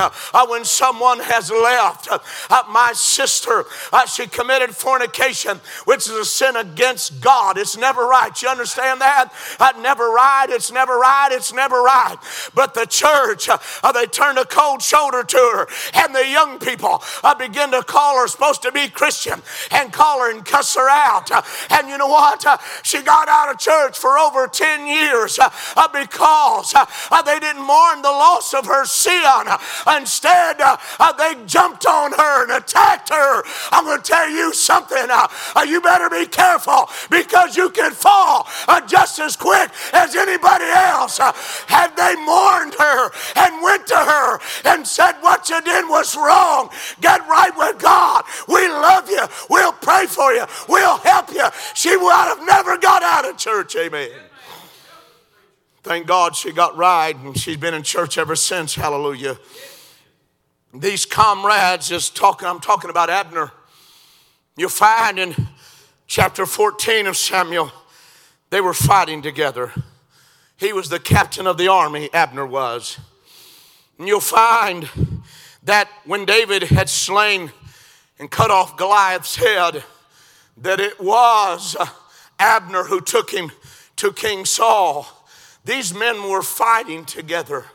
when 0.48 0.66
someone 0.66 1.20
has 1.20 1.52
left. 1.52 2.10
my 2.70 2.92
sister, 2.94 3.66
she 4.14 4.28
committed 4.28 4.76
fornication, 4.76 5.60
which 5.86 6.08
is 6.08 6.12
a 6.12 6.26
sin 6.26 6.56
against 6.56 7.22
God. 7.22 7.58
It's 7.58 7.78
never 7.78 8.06
right. 8.06 8.40
You 8.42 8.50
understand 8.50 9.02
that? 9.02 9.32
never 9.78 10.10
right. 10.10 10.48
It's 10.50 10.72
never 10.72 10.98
right. 10.98 11.30
It's 11.32 11.54
never 11.54 11.82
right. 11.82 12.18
But 12.54 12.74
the 12.74 12.86
church, 12.86 13.50
they 13.94 14.06
turned 14.06 14.38
a 14.38 14.46
cold 14.46 14.82
shoulder 14.82 15.24
to 15.24 15.38
her 15.38 15.68
and 15.94 16.14
the 16.14 16.28
young 16.28 16.60
people 16.60 17.02
uh, 17.24 17.36
begin 17.36 17.72
to 17.72 17.84
call 17.84 18.20
her 18.20 18.28
supposed 18.28 18.62
to 18.64 18.72
be 18.72 18.88
Christian 18.88 19.42
and 19.72 19.92
call 19.94 20.20
her 20.20 20.32
and 20.32 20.46
cuss 20.46 20.76
her 20.76 20.90
out. 20.90 21.32
Uh, 21.32 21.42
and 21.70 21.88
you 21.88 21.98
know 21.98 22.08
what? 22.08 22.46
Uh, 22.46 22.58
she 22.84 23.02
got 23.02 23.28
out 23.28 23.50
of 23.50 23.60
church 23.60 23.98
for 23.98 24.18
over 24.18 24.48
10 24.48 24.88
years 24.88 25.40
uh, 25.40 25.50
uh, 25.76 25.88
because 25.90 26.74
uh, 26.76 27.22
they 27.24 27.40
didn't 27.40 27.62
mourn 27.62 28.02
the 28.02 28.10
loss 28.10 28.54
of 28.54 28.66
her 28.66 28.86
sin. 28.86 29.24
Instead, 29.98 30.58
they 31.18 31.36
jumped 31.46 31.86
on 31.86 32.12
her 32.12 32.44
and 32.44 32.52
attacked 32.52 33.10
her. 33.10 33.44
I'm 33.72 33.86
going 33.86 34.02
to 34.02 34.04
tell 34.04 34.30
you 34.30 34.54
something. 34.54 35.08
you 35.68 35.82
better 35.82 36.10
be 36.10 36.26
careful 36.26 36.90
because 37.10 37.56
you 37.56 37.70
can 37.70 37.92
fall 37.92 38.48
just 38.88 39.20
as 39.20 39.36
quick 39.36 39.72
as 39.94 40.16
anybody 40.16 40.66
else. 40.66 41.18
Had 41.68 41.96
they 41.96 42.16
mourned 42.26 42.76
her 42.80 43.12
and 43.36 43.64
went 43.64 43.88
to 43.88 43.96
her 43.96 44.40
and 44.66 44.86
said, 44.86 45.14
What 45.22 45.50
you 45.50 45.63
did 45.64 45.90
was 45.90 46.16
wrong. 46.16 46.70
Get 47.02 47.22
right 47.28 47.52
with 47.56 47.80
God. 47.80 48.24
We 48.48 48.68
love 48.68 49.10
you. 49.10 49.26
We'll 49.50 49.74
pray 49.74 50.06
for 50.06 50.34
you. 50.34 50.46
We'll 50.68 50.98
help 50.98 51.32
you. 51.32 51.46
She 51.76 51.96
would 51.96 52.12
have 52.12 52.46
never 52.46 52.78
got 52.78 53.04
out 53.04 53.30
of 53.30 53.38
church. 53.38 53.76
Amen. 53.76 54.10
Thank 55.84 56.08
God 56.08 56.36
she 56.36 56.54
got 56.54 56.78
right 56.78 57.16
and 57.16 57.38
she's 57.38 57.58
been 57.58 57.74
in 57.74 57.84
church 57.84 58.18
ever 58.18 58.36
since. 58.36 58.76
Hallelujah. 58.76 59.38
These 60.74 61.06
comrades 61.06 61.92
is 61.92 62.10
talking, 62.10 62.48
I'm 62.48 62.60
talking 62.60 62.90
about 62.90 63.10
Abner. 63.10 63.52
You'll 64.56 64.70
find 64.70 65.20
in 65.20 65.36
chapter 66.08 66.46
14 66.46 67.08
of 67.08 67.18
Samuel, 67.18 67.72
they 68.50 68.62
were 68.62 68.74
fighting 68.74 69.22
together. 69.22 69.72
He 70.58 70.72
was 70.72 70.90
the 70.90 71.00
captain 71.00 71.48
of 71.48 71.58
the 71.58 71.68
army, 71.68 72.10
Abner 72.14 72.46
was. 72.46 73.00
And 74.00 74.08
you'll 74.08 74.20
find 74.20 74.88
that 75.64 75.90
when 76.06 76.26
David 76.26 76.64
had 76.64 76.90
slain 76.90 77.52
and 78.20 78.30
cut 78.30 78.52
off 78.52 78.78
Goliath's 78.78 79.36
head, 79.36 79.84
that 80.58 80.80
it 80.80 81.00
was 81.00 81.76
uh, 81.80 81.88
Abner 82.40 82.84
who 82.84 83.02
took 83.02 83.32
him 83.32 83.52
to 83.98 84.12
King 84.12 84.46
Saul. 84.46 85.08
These 85.66 85.94
men 85.94 86.30
were 86.30 86.42
fighting 86.42 87.06
together. 87.06 87.66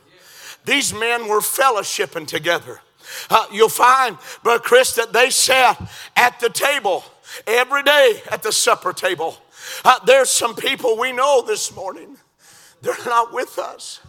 These 0.65 0.93
men 0.93 1.27
were 1.27 1.39
fellowshipping 1.39 2.27
together. 2.27 2.81
Uh, 3.29 3.45
you'll 3.51 3.69
find, 3.69 4.17
Brother 4.43 4.61
Chris, 4.61 4.93
that 4.95 5.13
they 5.13 5.31
sat 5.31 5.81
at 6.15 6.39
the 6.39 6.49
table 6.49 7.03
every 7.47 7.81
day 7.83 8.21
at 8.31 8.43
the 8.43 8.51
supper 8.51 8.93
table. 8.93 9.37
Uh, 9.83 9.99
there's 10.05 10.29
some 10.29 10.55
people 10.55 10.97
we 10.97 11.11
know 11.11 11.43
this 11.45 11.75
morning, 11.75 12.17
they're 12.81 13.05
not 13.05 13.33
with 13.33 13.57
us. 13.57 13.99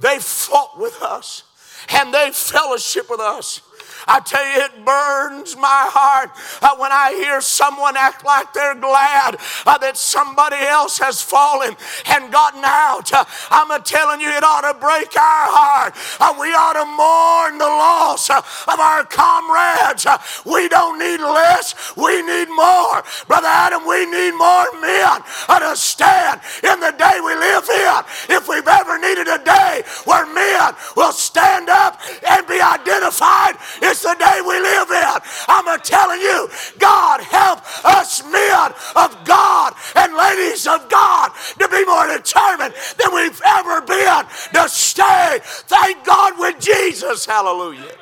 They 0.00 0.18
fought 0.18 0.78
with 0.78 1.00
us 1.00 1.44
and 1.90 2.12
they 2.12 2.30
fellowship 2.32 3.10
with 3.10 3.20
us. 3.20 3.60
I 4.06 4.20
tell 4.20 4.44
you, 4.44 4.64
it 4.64 4.84
burns 4.84 5.56
my 5.56 5.86
heart 5.90 6.30
uh, 6.60 6.74
when 6.76 6.90
I 6.90 7.12
hear 7.14 7.40
someone 7.40 7.96
act 7.96 8.24
like 8.24 8.52
they're 8.52 8.74
glad 8.74 9.38
uh, 9.66 9.78
that 9.78 9.96
somebody 9.96 10.56
else 10.56 10.98
has 10.98 11.22
fallen 11.22 11.76
and 12.06 12.32
gotten 12.32 12.62
out. 12.64 13.12
Uh, 13.12 13.24
I'm 13.50 13.70
telling 13.82 14.20
you, 14.20 14.28
it 14.28 14.42
ought 14.42 14.66
to 14.66 14.74
break 14.78 15.14
our 15.16 15.46
heart. 15.54 15.94
Uh, 16.18 16.34
we 16.40 16.50
ought 16.50 16.74
to 16.74 16.86
mourn 16.86 17.58
the 17.58 17.70
loss 17.70 18.30
uh, 18.30 18.38
of 18.38 18.78
our 18.80 19.04
comrades. 19.04 20.06
Uh, 20.06 20.18
we 20.44 20.68
don't 20.68 20.98
need 20.98 21.20
less, 21.22 21.94
we 21.96 22.22
need 22.22 22.50
more. 22.50 23.02
Brother 23.28 23.50
Adam, 23.50 23.86
we 23.86 24.06
need 24.06 24.34
more 24.34 24.66
men 24.80 25.22
to 25.62 25.76
stand 25.76 26.40
in 26.62 26.80
the 26.80 26.90
day 26.98 27.20
we 27.22 27.34
live 27.34 27.64
in. 27.70 28.36
If 28.36 28.48
we've 28.48 28.66
ever 28.66 28.98
needed 28.98 29.28
a 29.28 29.38
day 29.44 29.82
where 30.04 30.26
men 30.26 30.74
will 30.96 31.12
stand 31.12 31.68
up 31.68 32.00
and 32.28 32.46
be 32.46 32.60
identified, 32.60 33.56
it's 33.80 34.02
the 34.02 34.14
day 34.18 34.40
we 34.46 34.58
live 34.60 34.90
in. 34.90 35.20
I'm 35.48 35.80
telling 35.80 36.20
you, 36.20 36.48
God 36.78 37.20
help 37.20 37.60
us 37.84 38.22
men 38.24 38.72
of 38.96 39.16
God 39.24 39.74
and 39.96 40.14
ladies 40.14 40.66
of 40.66 40.88
God 40.88 41.30
to 41.58 41.68
be 41.68 41.84
more 41.84 42.06
determined 42.06 42.74
than 42.98 43.14
we've 43.14 43.40
ever 43.44 43.80
been 43.82 44.24
to 44.54 44.68
stay, 44.68 45.38
thank 45.42 46.04
God, 46.04 46.38
with 46.38 46.60
Jesus. 46.60 47.26
Hallelujah. 47.52 47.92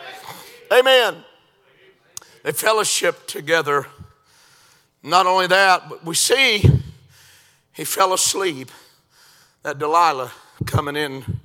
Amen. 0.72 1.24
They 2.44 2.52
fellowship 2.52 3.26
together. 3.26 3.84
Not 5.02 5.26
only 5.26 5.48
that, 5.48 5.88
but 5.88 6.04
we 6.04 6.14
see 6.14 6.62
he 7.72 7.82
fell 7.82 8.12
asleep. 8.12 8.70
That 9.64 9.80
Delilah 9.80 10.30
coming 10.66 10.94
in. 10.94 11.40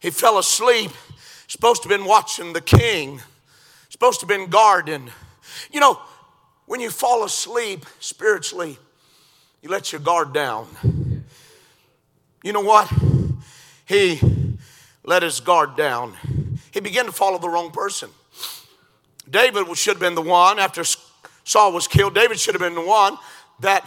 He 0.00 0.08
fell 0.08 0.38
asleep. 0.38 0.92
Supposed 1.46 1.82
to 1.82 1.90
have 1.90 1.98
been 1.98 2.08
watching 2.08 2.54
the 2.54 2.62
king 2.62 3.20
supposed 3.90 4.20
to 4.20 4.26
have 4.26 4.28
been 4.34 4.48
guarding. 4.48 5.10
You 5.70 5.80
know, 5.80 6.00
when 6.64 6.80
you 6.80 6.88
fall 6.88 7.22
asleep 7.22 7.84
spiritually, 8.00 8.78
you 9.60 9.68
let 9.68 9.92
your 9.92 10.00
guard 10.00 10.32
down. 10.32 10.68
You 12.42 12.54
know 12.54 12.62
what? 12.62 12.90
He 13.84 14.18
let 15.04 15.22
his 15.22 15.40
guard 15.40 15.76
down. 15.76 16.16
He 16.72 16.80
began 16.80 17.06
to 17.06 17.12
follow 17.12 17.38
the 17.38 17.48
wrong 17.48 17.70
person. 17.70 18.10
David 19.28 19.66
should 19.76 19.94
have 19.94 20.00
been 20.00 20.14
the 20.14 20.22
one 20.22 20.58
after 20.58 20.82
Saul 21.44 21.72
was 21.72 21.86
killed. 21.86 22.14
David 22.14 22.40
should 22.40 22.54
have 22.54 22.60
been 22.60 22.74
the 22.74 22.80
one 22.80 23.16
that 23.60 23.86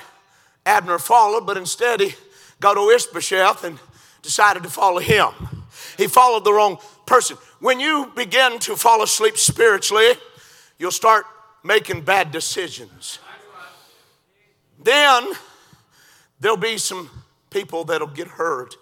Abner 0.65 0.99
followed, 0.99 1.45
but 1.45 1.57
instead 1.57 1.99
he 1.99 2.15
got 2.59 2.75
to 2.75 2.89
Ishbosheth 2.89 3.63
and 3.63 3.77
decided 4.21 4.63
to 4.63 4.69
follow 4.69 4.99
him. 4.99 5.29
He 5.97 6.07
followed 6.07 6.43
the 6.43 6.53
wrong 6.53 6.77
person. 7.05 7.37
When 7.59 7.79
you 7.79 8.11
begin 8.15 8.59
to 8.59 8.75
fall 8.75 9.01
asleep 9.03 9.37
spiritually, 9.37 10.13
you'll 10.77 10.91
start 10.91 11.25
making 11.63 12.01
bad 12.01 12.31
decisions. 12.31 13.19
Then 14.81 15.31
there'll 16.39 16.57
be 16.57 16.77
some 16.77 17.09
people 17.49 17.85
that'll 17.85 18.07
get 18.07 18.27
hurt. 18.27 18.75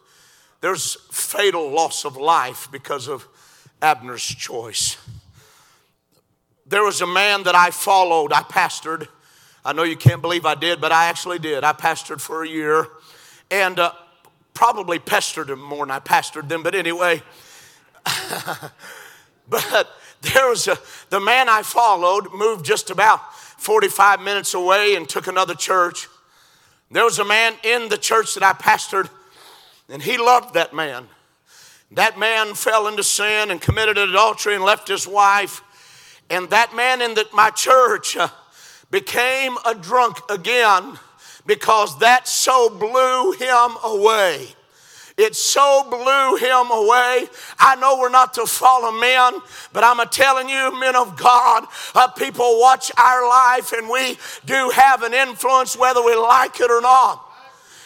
There's 0.61 0.97
fatal 1.11 1.69
loss 1.69 2.05
of 2.05 2.17
life 2.17 2.67
because 2.71 3.07
of 3.07 3.27
Abner's 3.83 4.23
choice. 4.23 4.97
There 6.65 6.83
was 6.83 7.01
a 7.01 7.07
man 7.07 7.43
that 7.43 7.53
I 7.53 7.69
followed, 7.69 8.31
I 8.31 8.41
pastored. 8.41 9.09
I 9.65 9.73
know 9.73 9.83
you 9.83 9.97
can't 9.97 10.21
believe 10.21 10.45
I 10.45 10.55
did, 10.55 10.79
but 10.79 10.91
I 10.91 11.05
actually 11.05 11.37
did. 11.37 11.63
I 11.63 11.73
pastored 11.73 12.21
for 12.21 12.43
a 12.43 12.47
year 12.47 12.87
and 13.51 13.77
uh, 13.77 13.91
probably 14.53 14.99
pestered 14.99 15.49
him 15.49 15.61
more 15.61 15.85
than 15.85 15.91
I 15.91 15.99
pastored 15.99 16.47
them, 16.47 16.63
but 16.63 16.75
anyway. 16.75 17.21
but 19.49 19.89
there 20.21 20.49
was 20.49 20.67
a, 20.67 20.77
the 21.09 21.19
man 21.19 21.49
I 21.49 21.61
followed 21.61 22.33
moved 22.33 22.65
just 22.65 22.89
about 22.89 23.35
45 23.35 24.21
minutes 24.21 24.53
away 24.53 24.95
and 24.95 25.07
took 25.07 25.27
another 25.27 25.55
church. 25.55 26.07
There 26.89 27.03
was 27.03 27.19
a 27.19 27.25
man 27.25 27.53
in 27.63 27.89
the 27.89 27.97
church 27.97 28.33
that 28.35 28.43
I 28.43 28.53
pastored, 28.53 29.09
and 29.89 30.01
he 30.01 30.17
loved 30.17 30.53
that 30.53 30.73
man. 30.73 31.07
That 31.93 32.17
man 32.17 32.55
fell 32.55 32.87
into 32.87 33.03
sin 33.03 33.51
and 33.51 33.61
committed 33.61 33.97
adultery 33.97 34.55
and 34.55 34.63
left 34.63 34.87
his 34.87 35.07
wife. 35.07 35.61
And 36.29 36.49
that 36.49 36.75
man 36.75 37.01
in 37.01 37.13
the, 37.13 37.27
my 37.33 37.51
church 37.51 38.17
uh, 38.17 38.29
became 38.89 39.57
a 39.65 39.75
drunk 39.75 40.19
again 40.29 40.97
because 41.45 41.99
that 41.99 42.27
so 42.27 42.69
blew 42.69 43.33
him 43.33 43.77
away. 43.83 44.47
It 45.15 45.35
so 45.35 45.85
blew 45.87 46.37
him 46.37 46.71
away. 46.71 47.27
I 47.59 47.75
know 47.79 47.99
we're 47.99 48.09
not 48.09 48.33
to 48.35 48.47
follow 48.47 48.91
men, 48.91 49.41
but 49.71 49.83
I'm 49.83 49.99
a 49.99 50.07
telling 50.07 50.49
you, 50.49 50.79
men 50.79 50.95
of 50.95 51.15
God, 51.15 51.67
uh, 51.93 52.07
people 52.07 52.59
watch 52.59 52.91
our 52.97 53.27
life 53.29 53.71
and 53.73 53.87
we 53.87 54.17
do 54.45 54.71
have 54.73 55.03
an 55.03 55.13
influence 55.13 55.77
whether 55.77 56.03
we 56.03 56.15
like 56.15 56.59
it 56.59 56.71
or 56.71 56.81
not. 56.81 57.23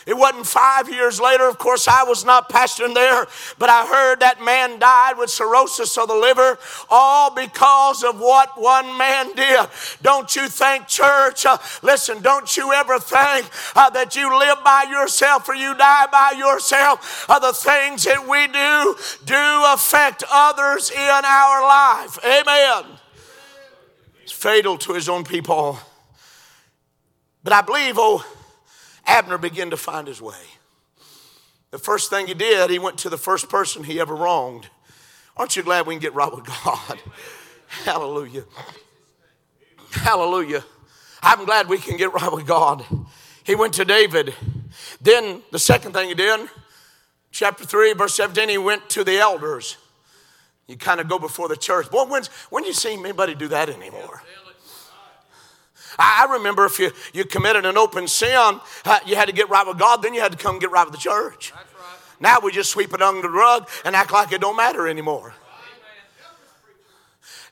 It 0.08 0.16
wasn't 0.16 0.48
five 0.48 0.90
years 0.90 1.20
later. 1.20 1.50
Of 1.50 1.58
course, 1.58 1.86
I 1.86 2.04
was 2.04 2.24
not 2.24 2.50
pastoring 2.50 2.94
there, 2.94 3.28
but 3.60 3.70
I 3.70 3.86
heard 3.86 4.22
that 4.22 4.42
man 4.42 4.80
died 4.80 5.18
with 5.18 5.30
cirrhosis 5.30 5.98
of 5.98 6.08
the 6.08 6.16
liver, 6.16 6.58
all 6.90 7.36
because 7.36 8.06
of 8.06 8.18
what 8.18 8.60
one 8.60 8.98
man 8.98 9.36
did. 9.36 9.68
Don't 10.02 10.34
you 10.34 10.48
think, 10.48 10.88
church? 10.88 11.46
Uh, 11.46 11.58
listen, 11.82 12.22
don't 12.22 12.56
you 12.56 12.72
ever 12.72 13.00
think 13.00 13.50
uh, 13.76 13.90
that 13.90 14.16
you 14.16 14.30
live 14.40 14.64
by 14.64 14.86
yourself 14.90 15.50
or 15.50 15.56
you 15.56 15.76
die 15.76 16.08
by 16.10 16.36
yourself? 16.38 17.26
Uh, 17.28 17.40
the 17.40 17.52
things 17.52 18.06
that 18.06 18.26
we 18.26 18.48
do 18.48 18.96
do 19.26 19.64
affect 19.74 20.24
others 20.32 20.90
in 20.90 21.22
our 21.26 21.62
life. 21.64 22.18
Amen. 22.24 22.98
It's 24.24 24.32
fatal 24.32 24.78
to 24.78 24.94
his 24.94 25.10
own 25.10 25.26
people. 25.26 25.80
But 27.44 27.52
I 27.52 27.62
believe, 27.62 27.96
oh, 27.98 28.26
Abner 29.08 29.38
began 29.38 29.70
to 29.72 29.78
find 29.78 30.08
his 30.08 30.22
way. 30.22 30.36
The 31.72 31.78
first 31.78 32.10
thing 32.10 32.28
he 32.28 32.34
did, 32.34 32.70
he 32.70 32.80
went 32.80 32.98
to 33.00 33.10
the 33.10 33.18
first 33.18 33.50
person 33.50 33.84
he 33.84 34.00
ever 34.00 34.16
wronged. 34.16 34.70
Aren't 35.36 35.56
you 35.56 35.64
glad 35.64 35.86
we 35.86 35.94
can 35.94 36.02
get 36.02 36.14
right 36.14 36.34
with 36.34 36.46
God? 36.46 37.00
Hallelujah. 37.68 38.44
Hallelujah. 39.92 40.64
I'm 41.22 41.46
glad 41.46 41.68
we 41.68 41.78
can 41.78 41.98
get 41.98 42.14
right 42.14 42.32
with 42.32 42.46
God. 42.46 42.86
He 43.44 43.56
went 43.56 43.74
to 43.76 43.86
David. 43.86 44.34
Then 45.02 45.42
the 45.52 45.60
second 45.60 45.94
thing 45.94 46.10
he 46.10 46.16
did, 46.16 46.48
chapter 47.32 47.66
3, 47.66 47.94
verse 47.94 48.16
17, 48.16 48.50
he 48.50 48.58
went 48.58 48.90
to 48.92 49.04
the 49.04 49.18
elders. 49.18 49.78
You 50.68 50.76
kind 50.76 51.00
of 51.00 51.08
go 51.08 51.18
before 51.18 51.48
the 51.48 51.56
church. 51.56 51.90
Boy, 51.90 52.04
when's, 52.06 52.28
when 52.50 52.66
you 52.66 52.74
see 52.74 52.94
anybody 52.94 53.36
do 53.36 53.48
that 53.48 53.70
anymore? 53.70 54.22
I 55.98 56.28
remember 56.32 56.66
if 56.66 56.80
you, 56.80 56.92
you 57.14 57.26
committed 57.26 57.66
an 57.66 57.78
open 57.78 58.08
sin, 58.08 58.60
uh, 58.86 59.00
you 59.06 59.16
had 59.16 59.28
to 59.28 59.34
get 59.34 59.50
right 59.50 59.66
with 59.66 59.80
God, 59.80 60.02
then 60.02 60.14
you 60.14 60.22
had 60.22 60.32
to 60.32 60.38
come 60.38 60.60
get 60.60 60.72
right 60.72 60.86
with 60.86 60.94
the 60.94 61.00
church. 61.00 61.54
Right. 61.54 61.64
Now 62.20 62.40
we 62.42 62.52
just 62.52 62.72
sweep 62.72 62.94
it 62.94 63.02
under 63.02 63.22
the 63.22 63.30
rug 63.30 63.70
and 63.86 63.96
act 63.96 64.12
like 64.12 64.32
it 64.32 64.42
don't 64.42 64.58
matter 64.58 64.88
anymore. 64.88 65.34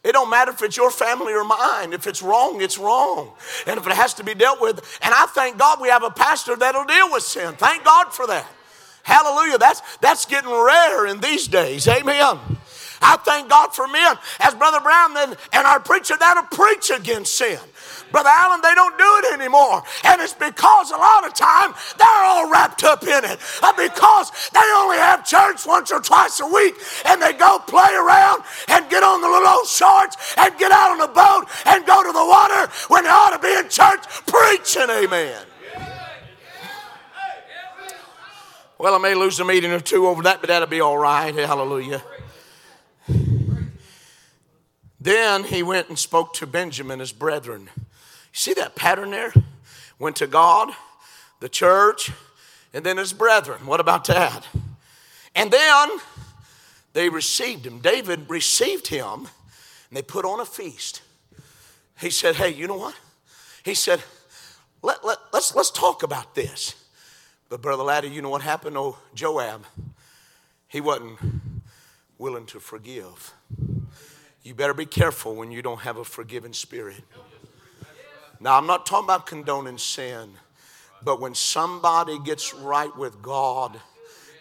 It 0.03 0.11
don't 0.11 0.29
matter 0.29 0.51
if 0.51 0.61
it's 0.61 0.77
your 0.77 0.91
family 0.91 1.33
or 1.33 1.43
mine. 1.43 1.91
If 1.91 2.05
it's 2.05 2.21
wrong, 2.21 2.61
it's 2.61 2.77
wrong. 2.77 3.33
And 3.65 3.79
if 3.79 3.87
it 3.87 3.93
has 3.93 4.13
to 4.15 4.23
be 4.23 4.35
dealt 4.35 4.61
with, 4.61 4.99
and 5.01 5.11
I 5.11 5.25
thank 5.25 5.57
God 5.57 5.81
we 5.81 5.89
have 5.89 6.03
a 6.03 6.11
pastor 6.11 6.55
that'll 6.55 6.85
deal 6.85 7.11
with 7.11 7.23
sin. 7.23 7.55
Thank 7.55 7.83
God 7.83 8.13
for 8.13 8.27
that. 8.27 8.45
Hallelujah. 9.01 9.57
That's 9.57 9.81
that's 9.97 10.27
getting 10.27 10.51
rare 10.51 11.07
in 11.07 11.21
these 11.21 11.47
days. 11.47 11.87
Amen. 11.87 12.37
I 13.05 13.17
thank 13.17 13.49
God 13.49 13.69
for 13.69 13.87
men, 13.87 14.17
as 14.39 14.55
Brother 14.55 14.79
Brown 14.81 15.15
and, 15.15 15.37
and 15.53 15.67
our 15.67 15.79
preacher 15.79 16.15
that'll 16.19 16.49
preach 16.49 16.89
against 16.89 17.35
sin. 17.35 17.59
Brother 18.11 18.29
Allen, 18.31 18.61
they 18.61 18.73
don't 18.73 18.97
do 18.97 19.11
it 19.21 19.33
anymore. 19.33 19.83
And 20.05 20.21
it's 20.21 20.33
because 20.33 20.89
a 20.89 20.97
lot 20.97 21.25
of 21.25 21.33
time 21.33 21.73
they're 21.97 22.25
all 22.25 22.49
wrapped 22.49 22.83
up 22.83 23.03
in 23.03 23.25
it. 23.25 23.37
And 23.61 23.77
because 23.77 24.31
they 24.53 24.65
only 24.77 24.97
have 24.97 25.25
church 25.25 25.65
once 25.65 25.91
or 25.91 25.99
twice 25.99 26.39
a 26.39 26.47
week 26.47 26.75
and 27.05 27.21
they 27.21 27.33
go 27.33 27.59
play 27.59 27.93
around 27.93 28.43
and 28.69 28.89
get 28.89 29.03
on 29.03 29.21
the 29.21 29.27
little 29.27 29.47
old 29.47 29.67
shorts 29.67 30.17
and 30.37 30.57
get 30.57 30.71
out 30.71 30.91
on 30.91 30.97
the 30.97 31.13
boat 31.13 31.45
and 31.65 31.85
go 31.85 32.01
to 32.01 32.11
the 32.11 32.25
water 32.25 32.71
when 32.87 33.03
they 33.03 33.09
ought 33.09 33.35
to 33.35 33.39
be 33.39 33.53
in 33.53 33.69
church 33.69 34.01
preaching. 34.25 34.89
Amen. 34.89 35.45
Well, 38.77 38.95
I 38.95 38.97
may 38.97 39.13
lose 39.13 39.39
a 39.39 39.45
meeting 39.45 39.71
or 39.71 39.79
two 39.79 40.07
over 40.07 40.23
that, 40.23 40.41
but 40.41 40.47
that'll 40.47 40.67
be 40.67 40.81
all 40.81 40.97
right. 40.97 41.33
Hallelujah. 41.33 42.03
Then 45.05 45.43
he 45.43 45.61
went 45.61 45.87
and 45.87 45.99
spoke 45.99 46.33
to 46.33 46.47
Benjamin, 46.47 46.97
his 46.97 47.11
brethren. 47.11 47.69
See 48.33 48.55
that 48.55 48.75
pattern 48.75 49.11
there? 49.11 49.31
Went 49.99 50.15
to 50.15 50.25
God, 50.25 50.71
the 51.39 51.47
church, 51.47 52.11
and 52.73 52.83
then 52.83 52.97
his 52.97 53.13
brethren. 53.13 53.67
What 53.67 53.79
about 53.79 54.05
that? 54.05 54.47
And 55.35 55.51
then 55.51 55.89
they 56.93 57.09
received 57.09 57.67
him. 57.67 57.81
David 57.81 58.27
received 58.31 58.87
him, 58.87 59.27
and 59.89 59.91
they 59.91 60.01
put 60.01 60.25
on 60.25 60.39
a 60.39 60.45
feast. 60.45 61.03
He 62.01 62.09
said, 62.09 62.37
Hey, 62.37 62.49
you 62.49 62.65
know 62.65 62.77
what? 62.77 62.95
He 63.63 63.75
said, 63.75 64.01
let, 64.81 65.05
let, 65.05 65.19
let's, 65.31 65.53
let's 65.53 65.69
talk 65.69 66.01
about 66.01 66.33
this. 66.33 66.83
But 67.49 67.61
Brother 67.61 67.83
Laddie, 67.83 68.09
you 68.09 68.23
know 68.23 68.29
what 68.29 68.41
happened? 68.41 68.75
Oh, 68.75 68.97
Joab, 69.13 69.65
he 70.67 70.81
wasn't 70.81 71.19
willing 72.17 72.47
to 72.47 72.59
forgive. 72.59 73.35
You 74.45 74.53
better 74.53 74.75
be 74.75 74.85
careful 74.85 75.33
when 75.33 75.51
you 75.51 75.63
don't 75.63 75.79
have 75.79 75.97
a 75.97 76.05
forgiving 76.05 76.53
spirit. 76.53 77.01
Now, 78.39 78.59
I'm 78.59 78.67
not 78.67 78.85
talking 78.85 79.05
about 79.05 79.25
condoning 79.25 79.79
sin, 79.79 80.33
but 81.03 81.19
when 81.19 81.33
somebody 81.33 82.19
gets 82.19 82.53
right 82.53 82.95
with 82.95 83.23
God, 83.23 83.81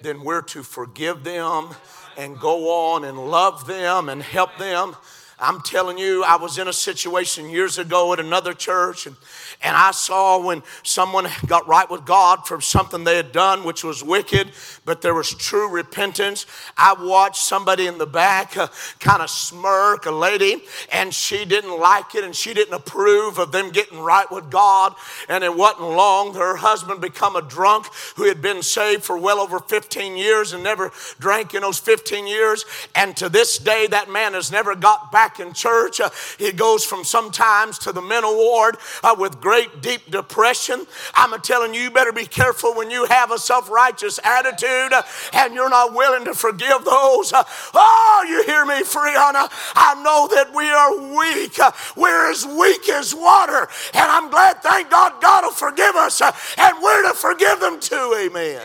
then 0.02 0.22
we're 0.22 0.42
to 0.42 0.62
forgive 0.62 1.24
them 1.24 1.70
and 2.18 2.38
go 2.38 2.92
on 2.92 3.04
and 3.04 3.18
love 3.30 3.66
them 3.66 4.10
and 4.10 4.22
help 4.22 4.58
them. 4.58 4.94
I'm 5.38 5.60
telling 5.62 5.98
you, 5.98 6.22
I 6.22 6.36
was 6.36 6.58
in 6.58 6.68
a 6.68 6.72
situation 6.72 7.50
years 7.50 7.78
ago 7.78 8.12
at 8.12 8.20
another 8.20 8.54
church, 8.54 9.06
and, 9.06 9.16
and 9.62 9.76
I 9.76 9.90
saw 9.90 10.40
when 10.40 10.62
someone 10.84 11.26
got 11.46 11.66
right 11.66 11.90
with 11.90 12.04
God 12.04 12.46
for 12.46 12.60
something 12.60 13.02
they 13.02 13.16
had 13.16 13.32
done, 13.32 13.64
which 13.64 13.82
was 13.82 14.04
wicked, 14.04 14.52
but 14.84 15.02
there 15.02 15.14
was 15.14 15.34
true 15.34 15.68
repentance. 15.68 16.46
I 16.76 16.94
watched 16.98 17.42
somebody 17.42 17.86
in 17.86 17.98
the 17.98 18.06
back 18.06 18.56
uh, 18.56 18.68
kind 19.00 19.22
of 19.22 19.30
smirk, 19.30 20.06
a 20.06 20.12
lady, 20.12 20.62
and 20.92 21.12
she 21.12 21.44
didn't 21.44 21.80
like 21.80 22.14
it 22.14 22.22
and 22.22 22.34
she 22.34 22.54
didn't 22.54 22.74
approve 22.74 23.38
of 23.38 23.50
them 23.50 23.70
getting 23.70 23.98
right 23.98 24.30
with 24.30 24.50
God. 24.50 24.94
And 25.28 25.42
it 25.42 25.54
wasn't 25.54 25.88
long, 25.88 26.34
her 26.34 26.56
husband 26.56 27.00
become 27.00 27.34
a 27.34 27.42
drunk 27.42 27.86
who 28.16 28.28
had 28.28 28.40
been 28.40 28.62
saved 28.62 29.02
for 29.02 29.18
well 29.18 29.40
over 29.40 29.58
15 29.58 30.16
years 30.16 30.52
and 30.52 30.62
never 30.62 30.92
drank 31.18 31.54
in 31.54 31.62
those 31.62 31.78
15 31.78 32.26
years. 32.26 32.64
And 32.94 33.16
to 33.16 33.28
this 33.28 33.58
day, 33.58 33.86
that 33.88 34.10
man 34.10 34.34
has 34.34 34.52
never 34.52 34.74
got 34.74 35.10
back 35.10 35.23
back 35.24 35.40
in 35.40 35.54
church. 35.54 36.00
Uh, 36.00 36.10
he 36.38 36.52
goes 36.52 36.84
from 36.84 37.02
sometimes 37.02 37.78
to 37.78 37.92
the 37.92 38.02
mental 38.02 38.34
ward 38.34 38.76
uh, 39.02 39.16
with 39.18 39.40
great 39.40 39.80
deep 39.80 40.10
depression. 40.10 40.86
I'm 41.14 41.40
telling 41.40 41.72
you, 41.72 41.80
you 41.80 41.90
better 41.90 42.12
be 42.12 42.26
careful 42.26 42.74
when 42.74 42.90
you 42.90 43.06
have 43.06 43.30
a 43.30 43.38
self 43.38 43.70
righteous 43.70 44.20
attitude 44.22 44.92
uh, 44.92 45.02
and 45.32 45.54
you're 45.54 45.70
not 45.70 45.94
willing 45.94 46.26
to 46.26 46.34
forgive 46.34 46.84
those. 46.84 47.32
Uh, 47.32 47.42
oh, 47.72 48.26
you 48.28 48.42
hear 48.44 48.66
me, 48.66 48.82
Friana? 48.84 49.48
I 49.74 49.94
know 50.04 50.28
that 50.34 50.54
we 50.54 50.68
are 50.68 51.16
weak. 51.16 51.58
Uh, 51.58 51.72
we're 51.96 52.30
as 52.30 52.44
weak 52.44 52.86
as 52.90 53.14
water. 53.14 53.66
And 53.94 54.04
I'm 54.04 54.28
glad, 54.30 54.62
thank 54.62 54.90
God, 54.90 55.22
God 55.22 55.44
will 55.44 55.52
forgive 55.52 55.94
us. 55.96 56.20
Uh, 56.20 56.32
and 56.58 56.76
we're 56.82 57.08
to 57.08 57.14
forgive 57.14 57.60
them 57.60 57.80
too. 57.80 58.14
Amen. 58.26 58.60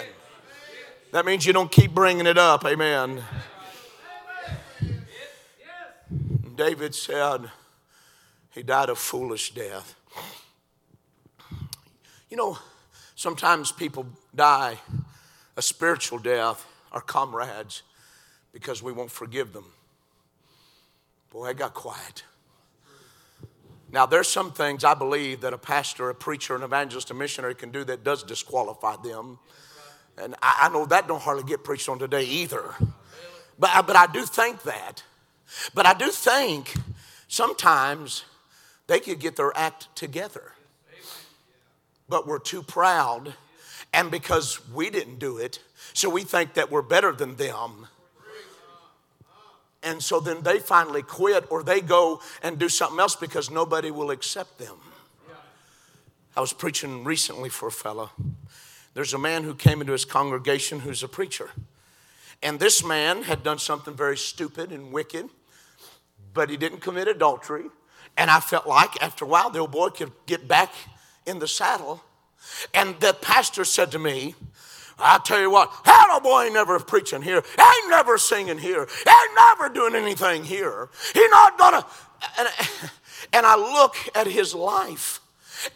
That 1.12 1.26
means 1.26 1.46
you 1.46 1.54
don't 1.54 1.72
keep 1.72 1.94
bringing 1.94 2.28
it 2.28 2.38
up. 2.38 2.66
Amen. 2.66 3.24
David 6.60 6.94
said 6.94 7.50
he 8.52 8.64
died 8.64 8.90
a 8.90 8.96
foolish 8.96 9.54
death. 9.54 9.96
You 12.30 12.36
know, 12.36 12.58
sometimes 13.16 13.72
people 13.72 14.06
die 14.36 14.78
a 15.56 15.62
spiritual 15.62 16.20
death, 16.20 16.68
our 16.92 17.00
comrades, 17.00 17.84
because 18.52 18.84
we 18.84 18.92
won't 18.92 19.10
forgive 19.10 19.54
them. 19.54 19.72
Boy, 21.30 21.46
I 21.46 21.54
got 21.54 21.74
quiet. 21.74 22.24
Now, 23.90 24.06
there's 24.06 24.28
some 24.28 24.52
things 24.52 24.84
I 24.84 24.96
believe 24.96 25.40
that 25.42 25.54
a 25.54 25.58
pastor, 25.58 26.10
a 26.10 26.16
preacher, 26.16 26.58
an 26.58 26.64
evangelist, 26.64 27.10
a 27.10 27.14
missionary 27.14 27.56
can 27.56 27.72
do 27.72 27.86
that 27.86 28.04
does 28.04 28.22
disqualify 28.22 28.98
them. 28.98 29.40
And 30.18 30.36
I, 30.42 30.68
know 30.74 30.86
that 30.88 31.08
don't 31.08 31.22
hardly 31.22 31.46
get 31.46 31.64
preached 31.64 31.88
on 31.88 32.00
today 32.00 32.26
either. 32.26 32.76
But, 33.58 33.88
but 33.88 33.96
I 33.96 34.08
do 34.08 34.26
think 34.26 34.64
that. 34.64 35.04
But 35.74 35.86
I 35.86 35.94
do 35.94 36.10
think 36.10 36.74
sometimes 37.28 38.24
they 38.88 39.00
could 39.00 39.20
get 39.20 39.36
their 39.36 39.56
act 39.56 39.88
together. 39.96 40.54
But 42.08 42.26
we're 42.28 42.40
too 42.40 42.64
proud, 42.64 43.36
and 43.94 44.10
because 44.10 44.68
we 44.74 44.90
didn't 44.90 45.20
do 45.20 45.38
it, 45.38 45.60
so 45.94 46.10
we 46.10 46.24
think 46.24 46.56
that 46.56 46.72
we're 46.72 46.82
better 46.82 47.12
than 47.12 47.36
them. 47.36 47.88
And 49.82 50.04
so 50.04 50.20
then 50.20 50.42
they 50.42 50.60
finally 50.60 51.04
quit 51.04 51.46
or 51.50 51.64
they 51.64 51.80
go 51.80 52.20
and 52.44 52.60
do 52.60 52.68
something 52.68 53.00
else 53.00 53.16
because 53.16 53.50
nobody 53.50 53.92
will 53.92 54.12
accept 54.12 54.58
them. 54.58 54.76
I 56.36 56.42
was 56.42 56.52
preaching 56.52 57.04
recently 57.04 57.50
for 57.50 57.68
a 57.68 57.72
fellow. 57.72 58.12
There's 58.94 59.14
a 59.14 59.20
man 59.20 59.44
who 59.44 59.54
came 59.54 59.82
into 59.82 59.94
his 59.94 60.04
congregation 60.04 60.82
who's 60.82 61.04
a 61.04 61.08
preacher. 61.08 61.52
And 62.42 62.60
this 62.60 62.84
man 62.84 63.24
had 63.24 63.44
done 63.44 63.60
something 63.60 63.94
very 63.94 64.18
stupid 64.18 64.72
and 64.72 64.92
wicked 64.92 65.30
but 66.34 66.50
he 66.50 66.58
didn't 66.58 66.80
commit 66.80 67.08
adultery. 67.08 67.66
And 68.18 68.30
I 68.30 68.40
felt 68.40 68.68
like 68.68 69.02
after 69.02 69.26
a 69.26 69.28
while, 69.28 69.50
the 69.50 69.60
old 69.60 69.72
boy 69.72 69.90
could 69.90 70.12
get 70.26 70.48
back 70.48 70.74
in 71.26 71.40
the 71.40 71.48
saddle. 71.48 72.04
And 72.74 73.00
the 73.00 73.14
pastor 73.14 73.66
said 73.66 73.92
to 73.92 74.00
me, 74.00 74.36
I'll 74.98 75.22
tell 75.22 75.40
you 75.40 75.50
what, 75.50 75.72
that 75.86 76.10
old 76.14 76.24
boy 76.24 76.44
ain't 76.44 76.54
never 76.54 76.80
preaching 76.80 77.22
here. 77.22 77.38
Ain't 77.38 77.90
never 77.90 78.18
singing 78.18 78.58
here. 78.58 78.82
Ain't 78.82 79.36
never 79.36 79.70
doing 79.70 79.96
anything 79.96 80.44
here. 80.44 80.90
He 81.14 81.26
not 81.30 81.58
gonna. 81.58 81.86
And 83.34 83.46
I 83.46 83.56
look 83.56 83.96
at 84.16 84.28
his 84.28 84.54
life, 84.56 85.22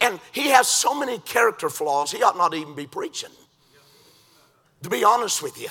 and 0.00 0.20
he 0.32 0.48
has 0.48 0.66
so 0.66 0.94
many 0.94 1.18
character 1.18 1.70
flaws, 1.70 2.10
he 2.10 2.22
ought 2.22 2.36
not 2.36 2.54
even 2.54 2.74
be 2.74 2.86
preaching. 2.86 3.30
To 4.82 4.90
be 4.90 5.04
honest 5.04 5.42
with 5.42 5.58
you. 5.60 5.68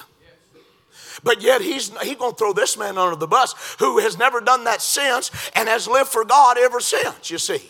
But 1.23 1.41
yet 1.41 1.61
he's 1.61 1.95
he 2.01 2.15
gonna 2.15 2.35
throw 2.35 2.53
this 2.53 2.77
man 2.77 2.97
under 2.97 3.15
the 3.15 3.27
bus 3.27 3.75
who 3.79 3.99
has 3.99 4.17
never 4.17 4.41
done 4.41 4.63
that 4.63 4.81
since 4.81 5.31
and 5.55 5.67
has 5.67 5.87
lived 5.87 6.09
for 6.09 6.25
God 6.25 6.57
ever 6.57 6.79
since, 6.79 7.29
you 7.29 7.37
see. 7.37 7.61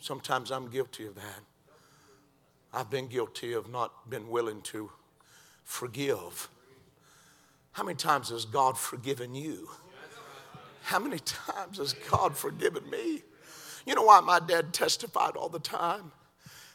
Sometimes 0.00 0.50
I'm 0.50 0.68
guilty 0.68 1.06
of 1.06 1.14
that. 1.14 1.40
I've 2.72 2.90
been 2.90 3.06
guilty 3.06 3.52
of 3.52 3.70
not 3.70 4.08
been 4.08 4.28
willing 4.28 4.62
to 4.62 4.90
forgive. 5.64 6.48
How 7.72 7.84
many 7.84 7.96
times 7.96 8.30
has 8.30 8.44
God 8.44 8.78
forgiven 8.78 9.34
you? 9.34 9.68
How 10.82 10.98
many 10.98 11.18
times 11.20 11.78
has 11.78 11.92
God 11.92 12.36
forgiven 12.36 12.88
me? 12.90 13.22
You 13.86 13.94
know 13.94 14.02
why 14.02 14.20
my 14.20 14.40
dad 14.40 14.72
testified 14.72 15.36
all 15.36 15.48
the 15.48 15.60
time? 15.60 16.12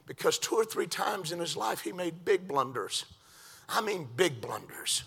Because 0.05 0.37
two 0.39 0.55
or 0.55 0.63
three 0.65 0.87
times 0.87 1.31
in 1.31 1.39
his 1.39 1.57
life 1.57 1.81
he 1.81 1.91
made 1.91 2.23
big 2.23 2.47
blunders. 2.47 3.05
I 3.69 3.81
mean, 3.81 4.07
big 4.15 4.41
blunders. 4.41 5.03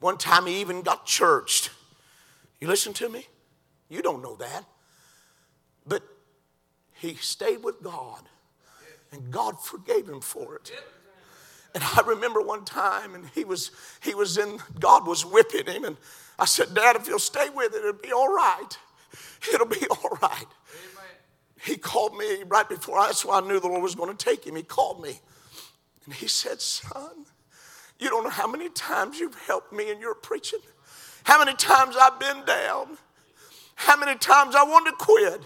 One 0.00 0.16
time 0.16 0.46
he 0.46 0.60
even 0.60 0.82
got 0.82 1.04
churched. 1.04 1.70
You 2.58 2.68
listen 2.68 2.92
to 2.94 3.08
me? 3.08 3.26
You 3.88 4.02
don't 4.02 4.22
know 4.22 4.36
that. 4.36 4.64
But 5.86 6.02
he 6.94 7.14
stayed 7.14 7.62
with 7.62 7.82
God, 7.82 8.22
and 9.12 9.30
God 9.30 9.62
forgave 9.62 10.08
him 10.08 10.20
for 10.20 10.56
it. 10.56 10.72
And 11.74 11.84
I 11.84 12.02
remember 12.06 12.40
one 12.40 12.64
time, 12.64 13.14
and 13.14 13.26
he 13.34 13.44
was 13.44 13.70
he 14.02 14.14
was 14.14 14.38
in 14.38 14.58
God 14.78 15.06
was 15.06 15.24
whipping 15.24 15.66
him, 15.66 15.84
and 15.84 15.96
I 16.38 16.44
said, 16.44 16.74
Dad, 16.74 16.96
if 16.96 17.06
you'll 17.06 17.18
stay 17.18 17.48
with 17.50 17.74
it, 17.74 17.78
it'll 17.78 17.92
be 17.92 18.12
all 18.12 18.32
right. 18.32 18.68
It'll 19.52 19.66
be 19.66 19.86
all 19.88 20.18
right. 20.22 20.32
Amen. 20.32 21.10
He 21.64 21.76
called 21.76 22.16
me 22.16 22.42
right 22.46 22.68
before 22.68 23.00
that's 23.00 23.24
why 23.24 23.38
I 23.38 23.40
knew 23.40 23.60
the 23.60 23.68
Lord 23.68 23.82
was 23.82 23.94
going 23.94 24.14
to 24.14 24.24
take 24.24 24.44
him. 24.46 24.56
He 24.56 24.62
called 24.62 25.02
me, 25.02 25.20
and 26.04 26.14
he 26.14 26.28
said, 26.28 26.60
Son, 26.60 27.26
you 28.00 28.08
don't 28.08 28.24
know 28.24 28.30
how 28.30 28.46
many 28.46 28.68
times 28.70 29.18
you've 29.18 29.38
helped 29.46 29.72
me 29.72 29.90
in 29.90 30.00
your 30.00 30.14
preaching, 30.14 30.60
how 31.24 31.38
many 31.38 31.54
times 31.56 31.96
I've 32.00 32.18
been 32.18 32.44
down, 32.44 32.98
how 33.74 33.96
many 33.96 34.16
times 34.18 34.54
I 34.54 34.64
wanted 34.64 34.92
to 34.92 34.96
quit. 34.96 35.42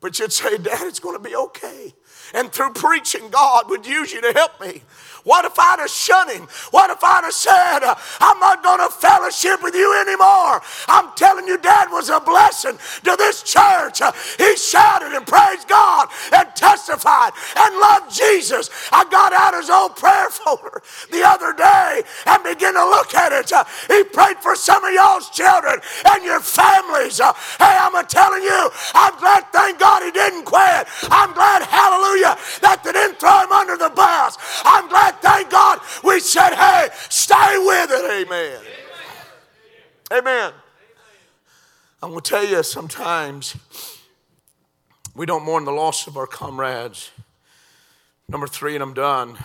But 0.00 0.18
you'd 0.18 0.32
say, 0.32 0.56
Dad, 0.56 0.86
it's 0.86 0.98
going 0.98 1.22
to 1.22 1.22
be 1.22 1.36
okay. 1.36 1.94
And 2.32 2.50
through 2.50 2.72
preaching, 2.72 3.28
God 3.28 3.68
would 3.68 3.86
use 3.86 4.12
you 4.12 4.22
to 4.22 4.32
help 4.32 4.58
me. 4.60 4.82
What 5.24 5.44
if 5.44 5.58
I'd 5.58 5.78
have 5.80 5.90
shunned 5.90 6.30
him? 6.30 6.48
What 6.70 6.90
if 6.90 7.02
I'd 7.02 7.24
have 7.24 7.32
said, 7.32 7.80
I'm 8.20 8.38
not 8.40 8.62
going 8.62 8.80
to 8.80 8.88
fellowship 8.94 9.62
with 9.62 9.74
you 9.74 9.88
anymore? 10.00 10.60
I'm 10.88 11.10
telling 11.16 11.46
you, 11.46 11.58
Dad 11.58 11.88
was 11.90 12.08
a 12.08 12.20
blessing 12.20 12.78
to 13.04 13.16
this 13.16 13.42
church. 13.42 14.00
He 14.38 14.56
shouted 14.56 15.12
and 15.14 15.26
praised 15.26 15.68
God 15.68 16.08
and 16.32 16.48
testified 16.54 17.32
and 17.56 17.76
loved 17.78 18.14
Jesus. 18.14 18.70
I 18.92 19.04
got 19.10 19.32
out 19.32 19.54
his 19.54 19.70
old 19.70 19.96
prayer 19.96 20.28
folder 20.30 20.82
the 21.10 21.22
other 21.26 21.52
day 21.52 22.02
and 22.26 22.42
began 22.44 22.74
to 22.74 22.84
look 22.84 23.14
at 23.14 23.32
it. 23.32 23.52
He 23.88 24.04
prayed 24.04 24.38
for 24.38 24.56
some 24.56 24.84
of 24.84 24.92
y'all's 24.92 25.30
children 25.30 25.80
and 26.06 26.24
your 26.24 26.40
families. 26.40 27.18
Hey, 27.18 27.76
I'm 27.80 27.94
telling 28.06 28.42
you, 28.42 28.70
I'm 28.94 29.18
glad, 29.18 29.44
thank 29.52 29.78
God 29.78 30.02
he 30.02 30.10
didn't 30.10 30.44
quit. 30.44 30.86
I'm 31.10 31.32
glad, 31.34 31.62
hallelujah, 31.62 32.36
that 32.62 32.82
they 32.84 32.92
didn't 32.92 33.18
throw 33.20 33.44
him 33.44 33.52
under 33.52 33.76
the 33.76 33.90
bus. 33.90 34.38
I'm 34.64 34.88
glad 34.88 35.09
thank 35.20 35.50
God 35.50 35.80
we 36.04 36.20
said, 36.20 36.54
hey, 36.54 36.88
stay 37.08 37.56
with 37.58 37.90
it. 37.90 38.26
Amen. 38.26 38.60
Amen. 40.12 40.52
I'm 42.02 42.10
going 42.10 42.20
to 42.22 42.30
tell 42.30 42.44
you 42.44 42.62
sometimes 42.62 43.56
we 45.14 45.26
don't 45.26 45.44
mourn 45.44 45.64
the 45.64 45.72
loss 45.72 46.06
of 46.06 46.16
our 46.16 46.26
comrades. 46.26 47.10
Number 48.28 48.46
three, 48.46 48.74
and 48.74 48.82
I'm 48.82 48.94
done. 48.94 49.36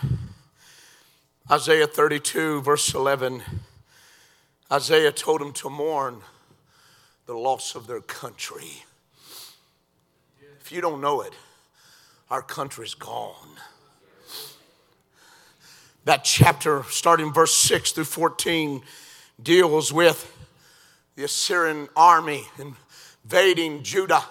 Isaiah 1.51 1.87
32, 1.87 2.61
verse 2.61 2.93
11. 2.93 3.43
Isaiah 4.71 5.11
told 5.11 5.41
them 5.41 5.53
to 5.53 5.69
mourn 5.69 6.21
the 7.25 7.35
loss 7.35 7.75
of 7.75 7.87
their 7.87 8.01
country. 8.01 8.83
If 10.61 10.71
you 10.71 10.81
don't 10.81 11.01
know 11.01 11.21
it, 11.21 11.33
our 12.29 12.41
country's 12.41 12.95
gone. 12.95 13.57
That 16.05 16.23
chapter, 16.23 16.83
starting 16.89 17.33
verse 17.33 17.55
6 17.55 17.91
through 17.91 18.05
14, 18.05 18.81
deals 19.41 19.91
with 19.91 20.31
the 21.15 21.23
Assyrian 21.23 21.89
army 21.95 22.45
invading 23.23 23.81
Judah. 23.83 24.23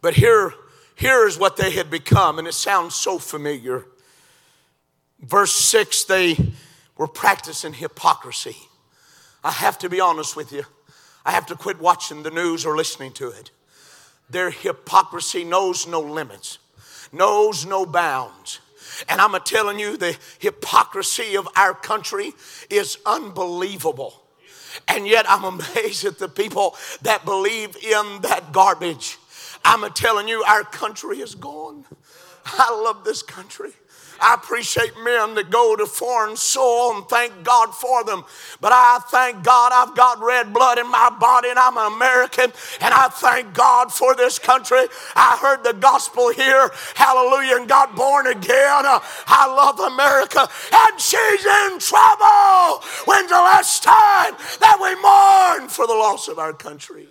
But 0.00 0.14
here, 0.14 0.54
here 0.94 1.26
is 1.26 1.38
what 1.38 1.56
they 1.56 1.72
had 1.72 1.90
become, 1.90 2.38
and 2.38 2.46
it 2.46 2.54
sounds 2.54 2.94
so 2.94 3.18
familiar. 3.18 3.84
Verse 5.20 5.52
6 5.52 6.04
they 6.04 6.36
were 6.96 7.08
practicing 7.08 7.72
hypocrisy. 7.72 8.56
I 9.42 9.50
have 9.50 9.78
to 9.78 9.88
be 9.88 10.00
honest 10.00 10.36
with 10.36 10.52
you. 10.52 10.64
I 11.24 11.32
have 11.32 11.46
to 11.46 11.56
quit 11.56 11.80
watching 11.80 12.22
the 12.22 12.30
news 12.30 12.64
or 12.64 12.76
listening 12.76 13.12
to 13.14 13.28
it. 13.30 13.50
Their 14.30 14.50
hypocrisy 14.50 15.42
knows 15.42 15.86
no 15.86 16.00
limits, 16.00 16.58
knows 17.12 17.66
no 17.66 17.86
bounds. 17.86 18.60
And 19.08 19.20
I'm 19.20 19.38
telling 19.42 19.78
you, 19.78 19.96
the 19.96 20.16
hypocrisy 20.38 21.36
of 21.36 21.48
our 21.56 21.74
country 21.74 22.32
is 22.70 22.98
unbelievable. 23.06 24.22
And 24.88 25.06
yet, 25.06 25.26
I'm 25.28 25.44
amazed 25.44 26.04
at 26.04 26.18
the 26.18 26.28
people 26.28 26.76
that 27.02 27.24
believe 27.24 27.76
in 27.76 28.20
that 28.22 28.52
garbage. 28.52 29.18
I'm 29.64 29.90
telling 29.92 30.28
you, 30.28 30.42
our 30.44 30.64
country 30.64 31.18
is 31.18 31.34
gone. 31.34 31.84
I 32.44 32.70
love 32.82 33.04
this 33.04 33.22
country. 33.22 33.70
I 34.22 34.34
appreciate 34.34 34.92
men 35.02 35.34
that 35.34 35.50
go 35.50 35.74
to 35.74 35.84
foreign 35.84 36.36
soil 36.36 36.96
and 36.96 37.08
thank 37.08 37.42
God 37.42 37.74
for 37.74 38.04
them. 38.04 38.24
But 38.60 38.72
I 38.72 39.00
thank 39.10 39.42
God 39.42 39.72
I've 39.74 39.96
got 39.96 40.20
red 40.20 40.52
blood 40.52 40.78
in 40.78 40.88
my 40.88 41.10
body 41.18 41.50
and 41.50 41.58
I'm 41.58 41.76
an 41.76 41.92
American 41.92 42.52
and 42.80 42.94
I 42.94 43.08
thank 43.08 43.52
God 43.52 43.92
for 43.92 44.14
this 44.14 44.38
country. 44.38 44.86
I 45.16 45.38
heard 45.42 45.64
the 45.64 45.72
gospel 45.72 46.32
here, 46.32 46.70
hallelujah, 46.94 47.56
and 47.56 47.68
got 47.68 47.96
born 47.96 48.28
again. 48.28 48.84
I 48.86 49.46
love 49.48 49.80
America 49.80 50.48
and 50.72 51.00
she's 51.00 51.44
in 51.44 51.78
trouble. 51.80 52.82
When's 53.06 53.28
the 53.28 53.34
last 53.34 53.82
time 53.82 54.34
that 54.60 54.78
we 54.80 54.94
mourn 55.02 55.68
for 55.68 55.86
the 55.86 55.94
loss 55.94 56.28
of 56.28 56.38
our 56.38 56.52
country? 56.52 57.08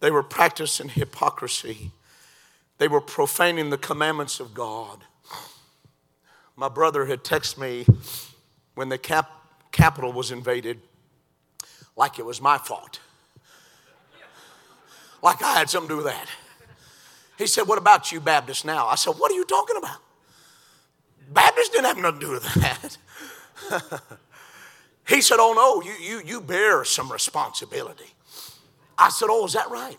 They 0.00 0.10
were 0.10 0.22
practicing 0.22 0.88
hypocrisy. 0.88 1.92
They 2.80 2.88
were 2.88 3.02
profaning 3.02 3.68
the 3.68 3.76
commandments 3.76 4.40
of 4.40 4.54
God. 4.54 5.04
My 6.56 6.70
brother 6.70 7.04
had 7.04 7.22
texted 7.22 7.58
me 7.58 7.84
when 8.74 8.88
the 8.88 8.96
cap- 8.96 9.30
capital 9.70 10.14
was 10.14 10.30
invaded 10.30 10.80
like 11.94 12.18
it 12.18 12.24
was 12.24 12.40
my 12.40 12.56
fault. 12.56 13.00
Like 15.22 15.42
I 15.42 15.58
had 15.58 15.68
something 15.68 15.90
to 15.90 15.92
do 15.92 15.96
with 15.98 16.06
that. 16.06 16.26
He 17.36 17.46
said, 17.46 17.68
What 17.68 17.76
about 17.76 18.12
you, 18.12 18.18
Baptists, 18.18 18.64
now? 18.64 18.86
I 18.86 18.94
said, 18.94 19.10
What 19.10 19.30
are 19.30 19.34
you 19.34 19.44
talking 19.44 19.76
about? 19.76 19.98
Baptists 21.30 21.68
didn't 21.68 21.84
have 21.84 21.98
nothing 21.98 22.20
to 22.20 22.26
do 22.26 22.32
with 22.32 22.54
that. 22.54 22.96
he 25.06 25.20
said, 25.20 25.36
Oh 25.38 25.52
no, 25.52 25.82
you, 25.86 25.98
you, 26.00 26.22
you 26.24 26.40
bear 26.40 26.82
some 26.86 27.12
responsibility. 27.12 28.14
I 28.96 29.10
said, 29.10 29.26
Oh, 29.28 29.44
is 29.44 29.52
that 29.52 29.68
right? 29.68 29.98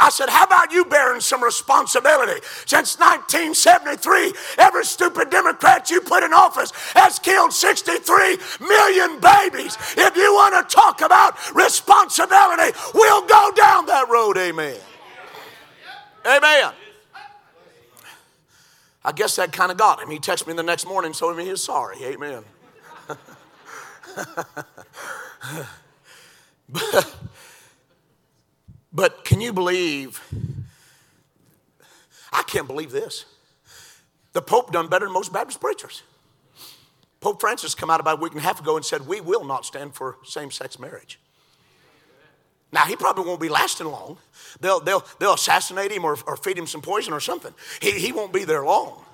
I 0.00 0.08
said, 0.08 0.30
How 0.30 0.44
about 0.44 0.72
you 0.72 0.84
bearing 0.86 1.20
some 1.20 1.44
responsibility? 1.44 2.40
Since 2.64 2.98
1973, 2.98 4.32
every 4.58 4.84
stupid 4.84 5.28
Democrat 5.30 5.90
you 5.90 6.00
put 6.00 6.22
in 6.24 6.32
office 6.32 6.72
has 6.94 7.18
killed 7.18 7.52
63 7.52 8.38
million 8.60 9.20
babies. 9.20 9.76
If 9.96 10.16
you 10.16 10.32
want 10.32 10.68
to 10.68 10.74
talk 10.74 11.02
about 11.02 11.36
responsibility, 11.54 12.76
we'll 12.94 13.26
go 13.26 13.52
down 13.54 13.86
that 13.86 14.08
road. 14.08 14.38
Amen. 14.38 14.78
Amen. 16.26 16.72
I 19.02 19.12
guess 19.12 19.36
that 19.36 19.52
kind 19.52 19.70
of 19.70 19.78
got 19.78 20.02
him. 20.02 20.10
He 20.10 20.18
texted 20.18 20.46
me 20.46 20.54
the 20.54 20.62
next 20.62 20.86
morning, 20.86 21.12
told 21.12 21.36
me 21.36 21.44
he's 21.44 21.62
sorry. 21.62 22.02
Amen. 22.04 22.42
but 26.68 27.14
but 28.92 29.24
can 29.24 29.40
you 29.40 29.52
believe? 29.52 30.20
I 32.32 32.42
can't 32.42 32.66
believe 32.66 32.90
this. 32.92 33.24
The 34.32 34.42
Pope 34.42 34.72
done 34.72 34.88
better 34.88 35.06
than 35.06 35.12
most 35.12 35.32
Baptist 35.32 35.60
preachers. 35.60 36.02
Pope 37.20 37.40
Francis 37.40 37.74
come 37.74 37.90
out 37.90 38.00
about 38.00 38.18
a 38.18 38.20
week 38.22 38.32
and 38.32 38.40
a 38.40 38.44
half 38.44 38.60
ago 38.60 38.76
and 38.76 38.84
said, 38.84 39.06
we 39.06 39.20
will 39.20 39.44
not 39.44 39.66
stand 39.66 39.94
for 39.94 40.16
same-sex 40.24 40.78
marriage. 40.78 41.18
Now, 42.72 42.84
he 42.84 42.94
probably 42.94 43.24
won't 43.24 43.40
be 43.40 43.48
lasting 43.48 43.88
long. 43.88 44.18
They'll, 44.60 44.80
they'll, 44.80 45.04
they'll 45.18 45.34
assassinate 45.34 45.90
him 45.90 46.04
or, 46.04 46.16
or 46.26 46.36
feed 46.36 46.56
him 46.56 46.66
some 46.66 46.80
poison 46.80 47.12
or 47.12 47.20
something. 47.20 47.52
He, 47.82 47.92
he 47.92 48.12
won't 48.12 48.32
be 48.32 48.44
there 48.44 48.64
long. 48.64 49.04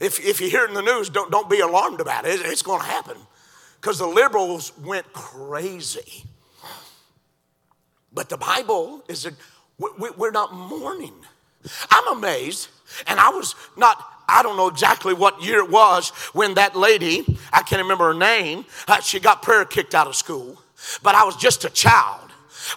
If, 0.00 0.22
if 0.22 0.40
you 0.40 0.50
hear 0.50 0.64
it 0.64 0.68
in 0.68 0.74
the 0.74 0.82
news, 0.82 1.08
don't, 1.08 1.30
don't 1.30 1.48
be 1.48 1.60
alarmed 1.60 2.00
about 2.00 2.26
it. 2.26 2.40
It's 2.44 2.62
going 2.62 2.80
to 2.80 2.86
happen. 2.86 3.16
Because 3.80 3.98
the 3.98 4.06
liberals 4.06 4.72
went 4.78 5.10
crazy 5.12 6.24
but 8.16 8.30
the 8.30 8.38
Bible 8.38 9.04
is, 9.08 9.26
a, 9.26 9.32
we're 9.78 10.30
not 10.30 10.52
mourning. 10.52 11.12
I'm 11.90 12.16
amazed, 12.16 12.68
and 13.06 13.20
I 13.20 13.28
was 13.28 13.54
not, 13.76 14.02
I 14.26 14.42
don't 14.42 14.56
know 14.56 14.68
exactly 14.68 15.12
what 15.12 15.42
year 15.42 15.58
it 15.58 15.70
was 15.70 16.08
when 16.32 16.54
that 16.54 16.74
lady, 16.74 17.38
I 17.52 17.60
can't 17.62 17.82
remember 17.82 18.06
her 18.06 18.18
name, 18.18 18.64
uh, 18.88 19.00
she 19.00 19.20
got 19.20 19.42
prayer 19.42 19.66
kicked 19.66 19.94
out 19.94 20.06
of 20.06 20.16
school, 20.16 20.62
but 21.02 21.14
I 21.14 21.24
was 21.24 21.36
just 21.36 21.66
a 21.66 21.70
child. 21.70 22.22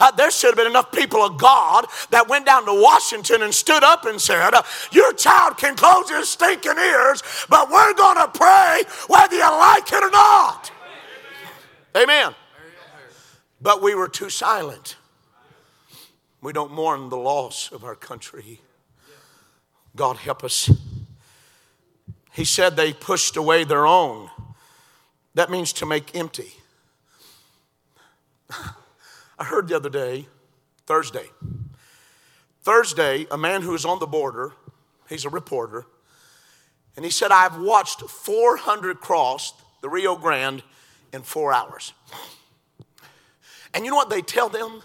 Uh, 0.02 0.12
there 0.12 0.30
should 0.30 0.50
have 0.50 0.58
been 0.58 0.68
enough 0.68 0.92
people 0.92 1.22
of 1.22 1.38
God 1.38 1.86
that 2.12 2.28
went 2.28 2.46
down 2.46 2.66
to 2.66 2.74
Washington 2.74 3.42
and 3.42 3.56
stood 3.56 3.82
up 3.82 4.06
and 4.06 4.20
said, 4.20 4.54
uh, 4.54 4.62
Your 4.92 5.14
child 5.14 5.58
can 5.58 5.76
close 5.76 6.10
his 6.10 6.28
stinking 6.28 6.78
ears, 6.78 7.24
but 7.50 7.72
we're 7.72 7.94
going 7.94 8.18
to 8.18 8.28
pray 8.28 8.84
whether 9.08 9.36
you 9.36 9.42
like 9.42 9.92
it 9.92 10.04
or 10.04 10.12
not. 10.12 10.72
Amen. 11.96 12.36
But 13.62 13.82
we 13.82 13.96
were 13.96 14.10
too 14.10 14.30
silent. 14.30 14.98
We 16.42 16.54
don't 16.54 16.72
mourn 16.72 17.10
the 17.10 17.18
loss 17.18 17.72
of 17.72 17.84
our 17.84 17.96
country. 17.96 18.62
God 19.96 20.18
help 20.18 20.44
us. 20.44 20.72
He 22.32 22.46
said 22.46 22.76
they 22.76 22.94
pushed 22.94 23.36
away 23.36 23.64
their 23.64 23.86
own. 23.86 24.30
That 25.34 25.50
means 25.50 25.74
to 25.74 25.86
make 25.86 26.16
empty. 26.16 26.54
I 29.40 29.44
heard 29.44 29.68
the 29.68 29.76
other 29.76 29.90
day, 29.90 30.28
Thursday. 30.86 31.30
Thursday, 32.62 33.26
a 33.32 33.38
man 33.38 33.62
who 33.62 33.74
is 33.74 33.86
on 33.86 34.00
the 34.00 34.08
border, 34.08 34.54
he's 35.10 35.26
a 35.26 35.30
reporter, 35.30 35.86
and 36.96 37.06
he 37.06 37.12
said, 37.12 37.32
I've 37.32 37.58
watched 37.58 38.02
400 38.02 39.00
cross 39.00 39.54
the 39.82 39.90
Rio 39.90 40.16
Grande 40.16 40.64
in 41.14 41.22
four 41.22 41.54
hours. 41.54 41.94
And 43.74 43.86
you 43.86 43.92
know 43.92 43.98
what 43.98 44.10
they 44.10 44.22
tell 44.22 44.50
them? 44.50 44.82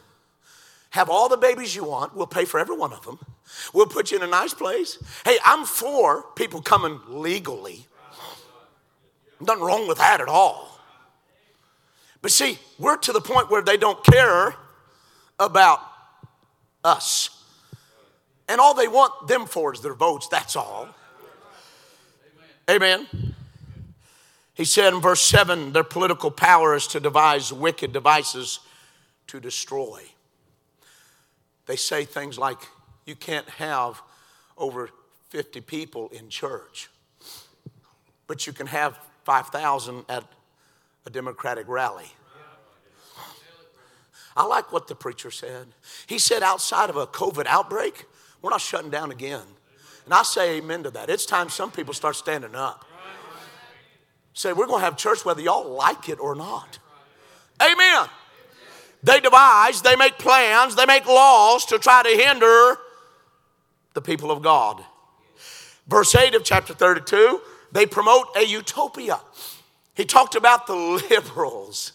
Have 0.95 1.11
all 1.11 1.29
the 1.29 1.37
babies 1.37 1.75
you 1.75 1.83
want. 1.83 2.15
We'll 2.15 2.29
pay 2.29 2.45
for 2.45 2.61
every 2.61 2.77
one 2.77 2.93
of 2.93 3.05
them. 3.05 3.19
We'll 3.73 3.89
put 3.89 4.13
you 4.13 4.19
in 4.19 4.23
a 4.23 4.29
nice 4.29 4.55
place. 4.55 4.97
Hey, 5.25 5.39
I'm 5.45 5.65
for 5.65 6.23
people 6.37 6.63
coming 6.63 7.01
legally. 7.09 7.89
Nothing 9.41 9.65
wrong 9.65 9.89
with 9.89 9.99
that 9.99 10.21
at 10.21 10.29
all. 10.29 10.79
But 12.23 12.31
see, 12.31 12.61
we're 12.79 12.97
to 12.99 13.13
the 13.13 13.21
point 13.21 13.51
where 13.51 13.61
they 13.61 13.77
don't 13.77 14.05
care 14.05 14.55
about 15.41 15.81
us. 16.85 17.43
And 18.49 18.61
all 18.61 18.75
they 18.75 18.87
want 18.87 19.27
them 19.27 19.47
for 19.47 19.75
is 19.75 19.81
their 19.81 19.95
votes, 19.95 20.29
that's 20.29 20.55
all. 20.55 20.87
Amen. 22.71 23.35
He 24.55 24.65
said 24.65 24.95
in 24.95 25.01
verse 25.01 25.23
7 25.23 25.73
their 25.73 25.83
political 25.83 26.31
power 26.31 26.77
is 26.77 26.87
to 26.87 27.01
devise 27.01 27.53
wicked 27.53 27.93
devices 27.93 28.61
to 29.27 29.41
destroy. 29.41 30.14
They 31.67 31.77
say 31.77 32.05
things 32.05 32.39
like, 32.39 32.59
you 33.07 33.15
can't 33.15 33.49
have 33.51 34.03
over 34.57 34.91
50 35.31 35.61
people 35.63 36.09
in 36.11 36.29
church, 36.29 36.89
but 38.27 38.47
you 38.47 38.53
can 38.53 38.67
have 38.67 38.99
5,000 39.25 40.05
at 40.09 40.25
a 41.07 41.11
Democratic 41.11 41.69
rally. 41.69 42.11
I 44.37 44.45
like 44.47 44.73
what 44.73 44.89
the 44.89 44.95
preacher 44.95 45.31
said. 45.31 45.69
He 46.07 46.19
said, 46.19 46.43
outside 46.43 46.91
of 46.91 46.97
a 46.97 47.07
COVID 47.07 47.47
outbreak, 47.47 48.05
we're 48.43 48.51
not 48.51 48.61
shutting 48.61 48.91
down 48.91 49.11
again. 49.11 49.43
And 50.05 50.13
I 50.13 50.23
say 50.23 50.59
amen 50.59 50.83
to 50.83 50.91
that. 50.91 51.09
It's 51.09 51.25
time 51.25 51.49
some 51.49 51.71
people 51.71 51.95
start 51.95 52.17
standing 52.17 52.55
up. 52.55 52.85
Say, 54.35 54.53
we're 54.53 54.67
going 54.67 54.81
to 54.81 54.85
have 54.85 54.97
church 54.97 55.25
whether 55.25 55.41
y'all 55.41 55.73
like 55.75 56.09
it 56.09 56.19
or 56.19 56.35
not. 56.35 56.79
Amen. 57.63 58.09
They 59.05 59.21
devise, 59.21 59.83
they 59.83 59.97
make 59.97 60.19
plans, 60.19 60.75
they 60.75 60.87
make 60.87 61.07
laws 61.07 61.67
to 61.67 61.79
try 61.79 62.03
to 62.03 62.09
hinder 62.09 62.79
the 63.93 64.01
people 64.01 64.31
of 64.31 64.43
God. 64.43 64.83
Verse 65.87 66.15
8 66.15 66.35
of 66.35 66.43
chapter 66.43 66.73
32, 66.73 67.41
they 67.71 67.85
promote 67.85 68.29
a 68.35 68.45
utopia. 68.47 69.21
He 69.95 70.07
talked 70.07 70.35
about 70.35 70.67
the 70.67 70.75
liberals. 71.11 71.93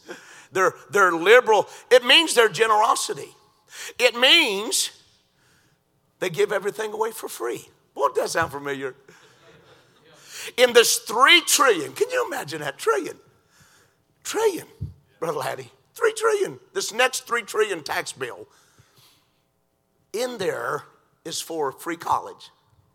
They're, 0.51 0.73
they're 0.91 1.11
liberal. 1.11 1.67
It 1.91 2.05
means 2.05 2.35
their 2.35 2.49
generosity. 2.49 3.35
It 3.97 4.15
means 4.15 4.91
They 6.19 6.29
give 6.29 6.51
everything 6.51 6.91
away 6.91 7.11
for 7.11 7.29
free. 7.29 7.69
Boy, 7.95 8.09
does 8.09 8.33
that 8.33 8.39
sound 8.39 8.51
familiar? 8.51 8.93
In 10.57 10.73
this 10.73 10.97
three 10.99 11.41
trillion, 11.41 11.93
can 11.93 12.09
you 12.09 12.25
imagine 12.27 12.61
that? 12.61 12.77
Trillion. 12.77 13.17
Trillion, 14.23 14.67
Brother 15.19 15.39
Laddie. 15.39 15.71
Three 15.99 16.13
trillion. 16.13 16.59
This 16.73 16.93
next 16.93 17.27
three 17.27 17.41
trillion 17.41 17.83
tax 17.83 18.13
bill. 18.13 18.47
In 20.13 20.37
there 20.37 20.83
is 21.25 21.41
for 21.41 21.73
free 21.73 21.97
college. 21.97 22.51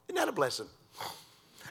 Isn't 0.08 0.16
that 0.16 0.28
a 0.28 0.32
blessing? 0.32 0.68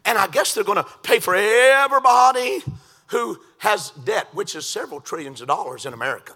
And 0.06 0.20
I 0.20 0.28
guess 0.28 0.54
they're 0.54 0.64
going 0.64 0.84
to 0.84 0.88
pay 1.02 1.20
for 1.20 1.34
everybody 1.34 2.62
who 3.08 3.40
has 3.58 3.90
debt, 4.04 4.28
which 4.34 4.54
is 4.54 4.68
several 4.68 5.02
trillions 5.02 5.42
of 5.42 5.48
dollars 5.48 5.88
in 5.88 5.94
America. 5.94 6.34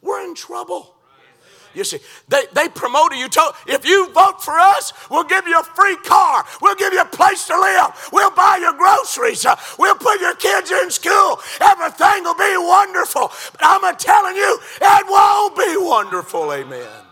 We're 0.00 0.22
in 0.24 0.36
trouble. 0.36 0.94
You 1.74 1.84
see, 1.84 1.98
they, 2.28 2.42
they 2.52 2.68
promoted 2.68 3.18
you. 3.18 3.28
Told, 3.28 3.54
if 3.66 3.86
you 3.86 4.10
vote 4.12 4.42
for 4.42 4.58
us, 4.58 4.92
we'll 5.10 5.24
give 5.24 5.46
you 5.46 5.58
a 5.58 5.62
free 5.62 5.96
car. 5.96 6.44
We'll 6.60 6.74
give 6.74 6.92
you 6.92 7.00
a 7.00 7.06
place 7.06 7.46
to 7.46 7.58
live. 7.58 8.08
We'll 8.12 8.32
buy 8.32 8.58
your 8.60 8.72
groceries. 8.72 9.46
Uh, 9.46 9.56
we'll 9.78 9.94
put 9.94 10.20
your 10.20 10.34
kids 10.34 10.70
in 10.70 10.90
school. 10.90 11.38
Everything 11.60 12.24
will 12.24 12.34
be 12.34 12.56
wonderful. 12.56 13.30
But 13.52 13.60
I'm 13.62 13.96
telling 13.96 14.36
you, 14.36 14.58
it 14.80 15.06
won't 15.08 15.56
be 15.56 15.76
wonderful. 15.76 16.52
Amen. 16.52 17.06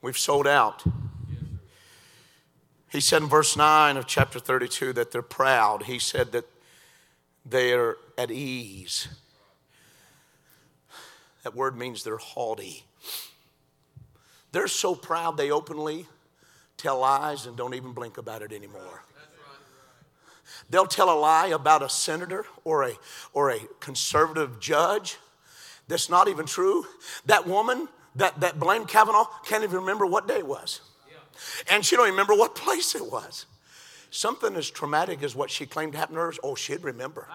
We've 0.00 0.18
sold 0.18 0.46
out. 0.46 0.82
He 2.90 3.00
said 3.00 3.22
in 3.22 3.28
verse 3.28 3.56
9 3.56 3.96
of 3.96 4.06
chapter 4.06 4.38
32 4.38 4.92
that 4.94 5.12
they're 5.12 5.22
proud. 5.22 5.84
He 5.84 5.98
said 5.98 6.32
that 6.32 6.44
they 7.46 7.72
are 7.72 7.96
at 8.18 8.30
ease. 8.30 9.08
That 11.42 11.54
word 11.54 11.76
means 11.76 12.04
they're 12.04 12.16
haughty. 12.16 12.84
They're 14.52 14.68
so 14.68 14.94
proud 14.94 15.36
they 15.36 15.50
openly 15.50 16.06
tell 16.76 17.00
lies 17.00 17.46
and 17.46 17.56
don't 17.56 17.74
even 17.74 17.92
blink 17.92 18.18
about 18.18 18.42
it 18.42 18.52
anymore. 18.52 19.02
They'll 20.70 20.86
tell 20.86 21.10
a 21.10 21.18
lie 21.18 21.48
about 21.48 21.82
a 21.82 21.88
senator 21.88 22.46
or 22.64 22.84
a, 22.84 22.92
or 23.32 23.50
a 23.50 23.60
conservative 23.80 24.60
judge 24.60 25.18
that's 25.88 26.08
not 26.08 26.28
even 26.28 26.46
true. 26.46 26.86
That 27.26 27.46
woman 27.46 27.88
that, 28.16 28.40
that 28.40 28.58
blamed 28.58 28.88
Kavanaugh 28.88 29.26
can't 29.44 29.64
even 29.64 29.76
remember 29.76 30.06
what 30.06 30.28
day 30.28 30.38
it 30.38 30.46
was. 30.46 30.80
And 31.70 31.84
she 31.84 31.96
don't 31.96 32.06
even 32.06 32.14
remember 32.14 32.34
what 32.34 32.54
place 32.54 32.94
it 32.94 33.10
was. 33.10 33.46
Something 34.10 34.56
as 34.56 34.70
traumatic 34.70 35.22
as 35.22 35.34
what 35.34 35.50
she 35.50 35.64
claimed 35.64 35.94
happened 35.94 36.16
to 36.16 36.20
her, 36.20 36.34
oh, 36.42 36.54
she'd 36.54 36.84
remember. 36.84 37.26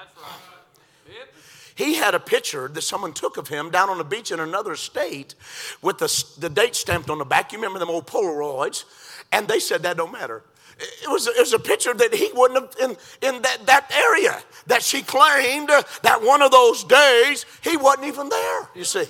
He 1.78 1.94
had 1.94 2.16
a 2.16 2.20
picture 2.20 2.68
that 2.68 2.82
someone 2.82 3.14
took 3.14 3.38
of 3.38 3.50
him 3.50 3.70
down 3.70 3.88
on 3.88 4.00
the 4.00 4.04
beach 4.04 4.32
in 4.32 4.40
another 4.40 4.76
state 4.76 5.36
with 5.84 6.00
the, 6.00 6.26
the 6.40 6.50
date 6.50 6.76
stamped 6.76 7.08
on 7.08 7.20
the 7.20 7.24
back. 7.24 7.52
You 7.52 7.60
remember 7.60 7.78
them 7.78 7.92
old 7.92 8.08
Polaroids? 8.08 8.86
And 9.32 9.48
they 9.48 9.60
said 9.60 9.84
that 9.84 9.96
don't 9.96 10.12
matter. 10.12 10.42
It 10.80 11.08
was, 11.08 11.28
it 11.28 11.38
was 11.38 11.54
a 11.54 11.60
picture 11.60 11.94
that 11.94 12.16
he 12.16 12.32
wouldn't 12.34 12.74
have 12.80 12.90
in, 12.90 12.98
in 13.22 13.42
that, 13.44 13.68
that 13.68 13.92
area 13.92 14.42
that 14.66 14.82
she 14.82 15.04
claimed 15.04 15.70
uh, 15.70 15.84
that 16.02 16.24
one 16.24 16.42
of 16.42 16.50
those 16.50 16.84
days 16.84 17.46
he 17.62 17.78
wasn't 17.78 18.08
even 18.08 18.28
there. 18.30 18.70
You 18.74 18.84
see, 18.84 19.06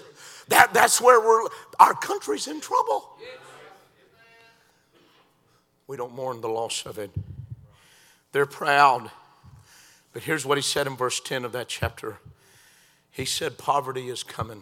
that, 0.50 0.74
that's 0.74 1.00
where 1.00 1.22
we're, 1.22 1.48
our 1.80 1.94
country's 1.94 2.48
in 2.48 2.60
trouble. 2.60 3.18
We 5.88 5.96
don't 5.96 6.14
mourn 6.14 6.42
the 6.42 6.50
loss 6.50 6.86
of 6.86 6.98
it. 6.98 7.12
They're 8.34 8.46
proud. 8.46 9.10
But 10.12 10.24
here's 10.24 10.46
what 10.46 10.58
he 10.58 10.62
said 10.62 10.86
in 10.86 10.98
verse 10.98 11.22
10 11.22 11.46
of 11.46 11.54
that 11.54 11.70
chapter 11.70 12.18
he 13.18 13.26
said, 13.26 13.58
Poverty 13.58 14.10
is 14.10 14.22
coming. 14.22 14.62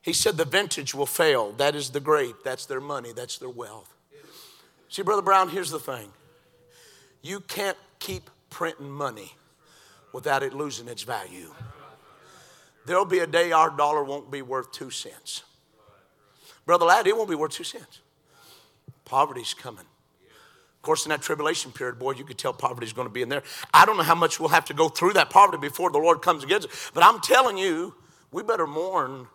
He 0.00 0.12
said, 0.12 0.36
The 0.36 0.44
vintage 0.44 0.94
will 0.94 1.06
fail. 1.06 1.50
That 1.50 1.74
is 1.74 1.90
the 1.90 1.98
grape. 1.98 2.36
That's 2.44 2.66
their 2.66 2.80
money. 2.80 3.10
That's 3.12 3.36
their 3.38 3.48
wealth. 3.48 3.92
See, 4.88 5.02
Brother 5.02 5.22
Brown, 5.22 5.48
here's 5.48 5.72
the 5.72 5.80
thing 5.80 6.12
you 7.20 7.40
can't 7.40 7.76
keep 7.98 8.30
printing 8.48 8.88
money 8.88 9.32
without 10.12 10.44
it 10.44 10.54
losing 10.54 10.86
its 10.86 11.02
value. 11.02 11.52
There'll 12.86 13.04
be 13.04 13.18
a 13.18 13.26
day 13.26 13.50
our 13.50 13.70
dollar 13.70 14.04
won't 14.04 14.30
be 14.30 14.42
worth 14.42 14.70
two 14.70 14.90
cents. 14.90 15.42
Brother 16.64 16.84
Ladd, 16.84 17.08
it 17.08 17.16
won't 17.16 17.28
be 17.28 17.34
worth 17.34 17.52
two 17.52 17.64
cents. 17.64 18.02
Poverty's 19.04 19.52
coming. 19.52 19.86
Of 20.82 20.86
course, 20.86 21.06
in 21.06 21.10
that 21.10 21.22
tribulation 21.22 21.70
period, 21.70 22.00
boy, 22.00 22.14
you 22.14 22.24
could 22.24 22.38
tell 22.38 22.52
poverty 22.52 22.88
is 22.88 22.92
going 22.92 23.06
to 23.06 23.12
be 23.12 23.22
in 23.22 23.28
there. 23.28 23.44
I 23.72 23.86
don't 23.86 23.96
know 23.96 24.02
how 24.02 24.16
much 24.16 24.40
we'll 24.40 24.48
have 24.48 24.64
to 24.64 24.74
go 24.74 24.88
through 24.88 25.12
that 25.12 25.30
poverty 25.30 25.58
before 25.58 25.90
the 25.90 25.98
Lord 25.98 26.22
comes 26.22 26.42
against 26.42 26.66
it, 26.66 26.90
but 26.92 27.04
I'm 27.04 27.20
telling 27.20 27.56
you, 27.56 27.94
we 28.32 28.42
better 28.42 28.66
mourn 28.66 29.28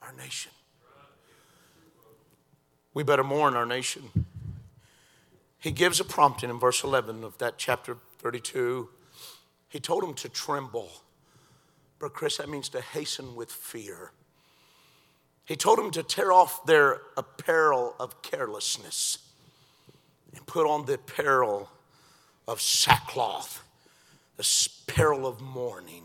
our 0.00 0.12
nation. 0.12 0.52
We 2.94 3.02
better 3.02 3.24
mourn 3.24 3.56
our 3.56 3.66
nation. 3.66 4.04
He 5.58 5.72
gives 5.72 5.98
a 5.98 6.04
prompting 6.04 6.50
in 6.50 6.60
verse 6.60 6.84
11 6.84 7.24
of 7.24 7.36
that 7.38 7.58
chapter 7.58 7.96
32. 8.20 8.90
He 9.70 9.80
told 9.80 10.04
them 10.04 10.14
to 10.14 10.28
tremble. 10.28 10.88
But, 11.98 12.14
Chris, 12.14 12.36
that 12.36 12.48
means 12.48 12.68
to 12.68 12.80
hasten 12.80 13.34
with 13.34 13.50
fear. 13.50 14.12
He 15.44 15.56
told 15.56 15.78
them 15.78 15.90
to 15.90 16.04
tear 16.04 16.30
off 16.30 16.64
their 16.64 17.00
apparel 17.16 17.96
of 17.98 18.22
carelessness 18.22 19.18
and 20.34 20.46
put 20.46 20.66
on 20.66 20.86
the 20.86 20.94
apparel 20.94 21.70
of 22.48 22.60
sackcloth, 22.60 23.62
the 24.36 24.68
apparel 24.88 25.26
of 25.26 25.40
mourning. 25.40 26.04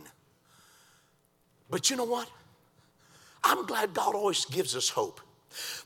But 1.70 1.90
you 1.90 1.96
know 1.96 2.06
what? 2.06 2.30
I'm 3.44 3.66
glad 3.66 3.94
God 3.94 4.16
always 4.16 4.46
gives 4.46 4.76
us 4.76 4.90
hope. 4.90 5.22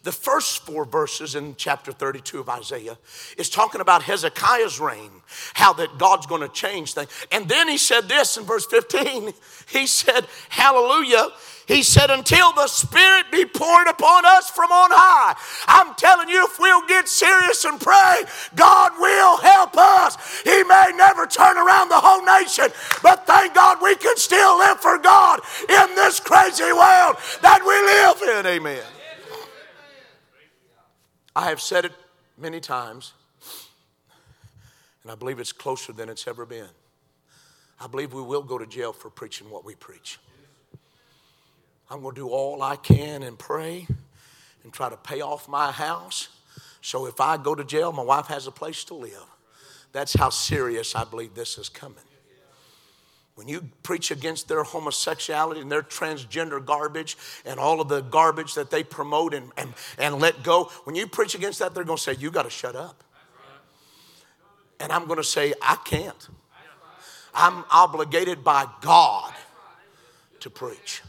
The 0.03 0.11
first 0.11 0.65
four 0.65 0.85
verses 0.85 1.35
in 1.35 1.55
chapter 1.55 1.91
32 1.91 2.39
of 2.39 2.49
Isaiah 2.49 2.97
is 3.37 3.49
talking 3.49 3.81
about 3.81 4.03
Hezekiah's 4.03 4.79
reign, 4.79 5.11
how 5.53 5.73
that 5.73 5.97
God's 5.97 6.25
going 6.25 6.41
to 6.41 6.49
change 6.49 6.93
things. 6.93 7.09
And 7.31 7.47
then 7.47 7.67
he 7.67 7.77
said 7.77 8.09
this 8.09 8.37
in 8.37 8.43
verse 8.43 8.65
15. 8.65 9.33
He 9.71 9.87
said, 9.87 10.27
Hallelujah. 10.49 11.29
He 11.71 11.83
said, 11.83 12.09
until 12.09 12.51
the 12.51 12.67
Spirit 12.67 13.31
be 13.31 13.45
poured 13.45 13.87
upon 13.87 14.25
us 14.25 14.49
from 14.49 14.71
on 14.71 14.89
high. 14.91 15.35
I'm 15.67 15.95
telling 15.95 16.27
you, 16.27 16.43
if 16.45 16.59
we'll 16.59 16.85
get 16.85 17.07
serious 17.07 17.63
and 17.63 17.79
pray, 17.79 18.23
God 18.55 18.91
will 18.99 19.37
help 19.37 19.77
us. 19.77 20.41
He 20.41 20.63
may 20.63 20.91
never 20.95 21.25
turn 21.25 21.57
around 21.57 21.87
the 21.87 22.01
whole 22.01 22.25
nation, 22.25 22.67
but 23.01 23.25
thank 23.25 23.55
God 23.55 23.77
we 23.81 23.95
can 23.95 24.17
still 24.17 24.57
live 24.59 24.81
for 24.81 24.97
God 24.97 25.39
in 25.69 25.95
this 25.95 26.19
crazy 26.19 26.73
world 26.73 27.15
that 27.41 27.63
we 27.63 28.27
live 28.27 28.39
in. 28.39 28.45
Amen. 28.45 29.00
I 31.35 31.49
have 31.49 31.61
said 31.61 31.85
it 31.85 31.93
many 32.37 32.59
times, 32.59 33.13
and 35.03 35.11
I 35.11 35.15
believe 35.15 35.39
it's 35.39 35.53
closer 35.53 35.93
than 35.93 36.09
it's 36.09 36.27
ever 36.27 36.45
been. 36.45 36.69
I 37.79 37.87
believe 37.87 38.13
we 38.13 38.21
will 38.21 38.43
go 38.43 38.57
to 38.57 38.65
jail 38.65 38.93
for 38.93 39.09
preaching 39.09 39.49
what 39.49 39.65
we 39.65 39.75
preach. 39.75 40.19
I'm 41.89 42.01
going 42.01 42.15
to 42.15 42.21
do 42.21 42.29
all 42.29 42.61
I 42.61 42.75
can 42.75 43.23
and 43.23 43.39
pray 43.39 43.87
and 44.63 44.71
try 44.71 44.89
to 44.89 44.97
pay 44.97 45.21
off 45.21 45.47
my 45.49 45.71
house. 45.71 46.29
So 46.81 47.05
if 47.05 47.19
I 47.19 47.37
go 47.37 47.55
to 47.55 47.63
jail, 47.63 47.91
my 47.91 48.03
wife 48.03 48.27
has 48.27 48.47
a 48.47 48.51
place 48.51 48.83
to 48.85 48.93
live. 48.93 49.25
That's 49.91 50.13
how 50.13 50.29
serious 50.29 50.95
I 50.95 51.03
believe 51.03 51.33
this 51.33 51.57
is 51.57 51.69
coming. 51.69 51.97
When 53.41 53.47
you 53.47 53.67
preach 53.81 54.11
against 54.11 54.47
their 54.49 54.61
homosexuality 54.61 55.61
and 55.61 55.71
their 55.71 55.81
transgender 55.81 56.63
garbage 56.63 57.17
and 57.43 57.59
all 57.59 57.81
of 57.81 57.87
the 57.87 58.01
garbage 58.01 58.53
that 58.53 58.69
they 58.69 58.83
promote 58.83 59.33
and, 59.33 59.51
and, 59.57 59.73
and 59.97 60.19
let 60.19 60.43
go, 60.43 60.65
when 60.83 60.95
you 60.95 61.07
preach 61.07 61.33
against 61.33 61.57
that, 61.57 61.73
they're 61.73 61.83
going 61.83 61.97
to 61.97 62.03
say, 62.03 62.13
You 62.19 62.29
got 62.29 62.43
to 62.43 62.51
shut 62.51 62.75
up. 62.75 63.03
And 64.79 64.91
I'm 64.91 65.05
going 65.05 65.17
to 65.17 65.23
say, 65.23 65.55
I 65.59 65.75
can't. 65.83 66.29
I'm 67.33 67.63
obligated 67.71 68.43
by 68.43 68.67
God 68.79 69.33
to 70.41 70.51
preach. 70.51 71.01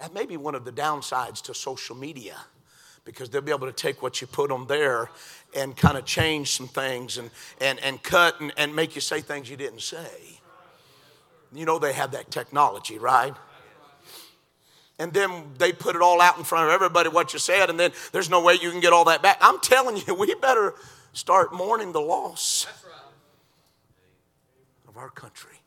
That 0.00 0.14
may 0.14 0.24
be 0.24 0.38
one 0.38 0.54
of 0.54 0.64
the 0.64 0.72
downsides 0.72 1.42
to 1.42 1.52
social 1.52 1.94
media 1.94 2.36
because 3.04 3.28
they'll 3.28 3.42
be 3.42 3.52
able 3.52 3.66
to 3.66 3.72
take 3.74 4.02
what 4.02 4.22
you 4.22 4.26
put 4.26 4.50
on 4.50 4.66
there 4.66 5.10
and 5.54 5.76
kind 5.76 5.98
of 5.98 6.06
change 6.06 6.52
some 6.52 6.68
things 6.68 7.18
and, 7.18 7.30
and, 7.60 7.78
and 7.80 8.02
cut 8.02 8.40
and, 8.40 8.50
and 8.56 8.74
make 8.74 8.94
you 8.94 9.02
say 9.02 9.20
things 9.20 9.50
you 9.50 9.58
didn't 9.58 9.82
say. 9.82 10.33
You 11.54 11.64
know, 11.64 11.78
they 11.78 11.92
have 11.92 12.12
that 12.12 12.30
technology, 12.30 12.98
right? 12.98 13.34
And 14.98 15.12
then 15.12 15.46
they 15.58 15.72
put 15.72 15.96
it 15.96 16.02
all 16.02 16.20
out 16.20 16.38
in 16.38 16.44
front 16.44 16.68
of 16.68 16.72
everybody 16.72 17.08
what 17.08 17.32
you 17.32 17.38
said, 17.38 17.68
and 17.68 17.78
then 17.78 17.92
there's 18.12 18.30
no 18.30 18.42
way 18.42 18.54
you 18.54 18.70
can 18.70 18.80
get 18.80 18.92
all 18.92 19.04
that 19.06 19.22
back. 19.22 19.38
I'm 19.40 19.60
telling 19.60 19.96
you, 19.96 20.14
we 20.18 20.34
better 20.36 20.74
start 21.12 21.52
mourning 21.52 21.92
the 21.92 22.00
loss 22.00 22.66
of 24.88 24.96
our 24.96 25.10
country. 25.10 25.63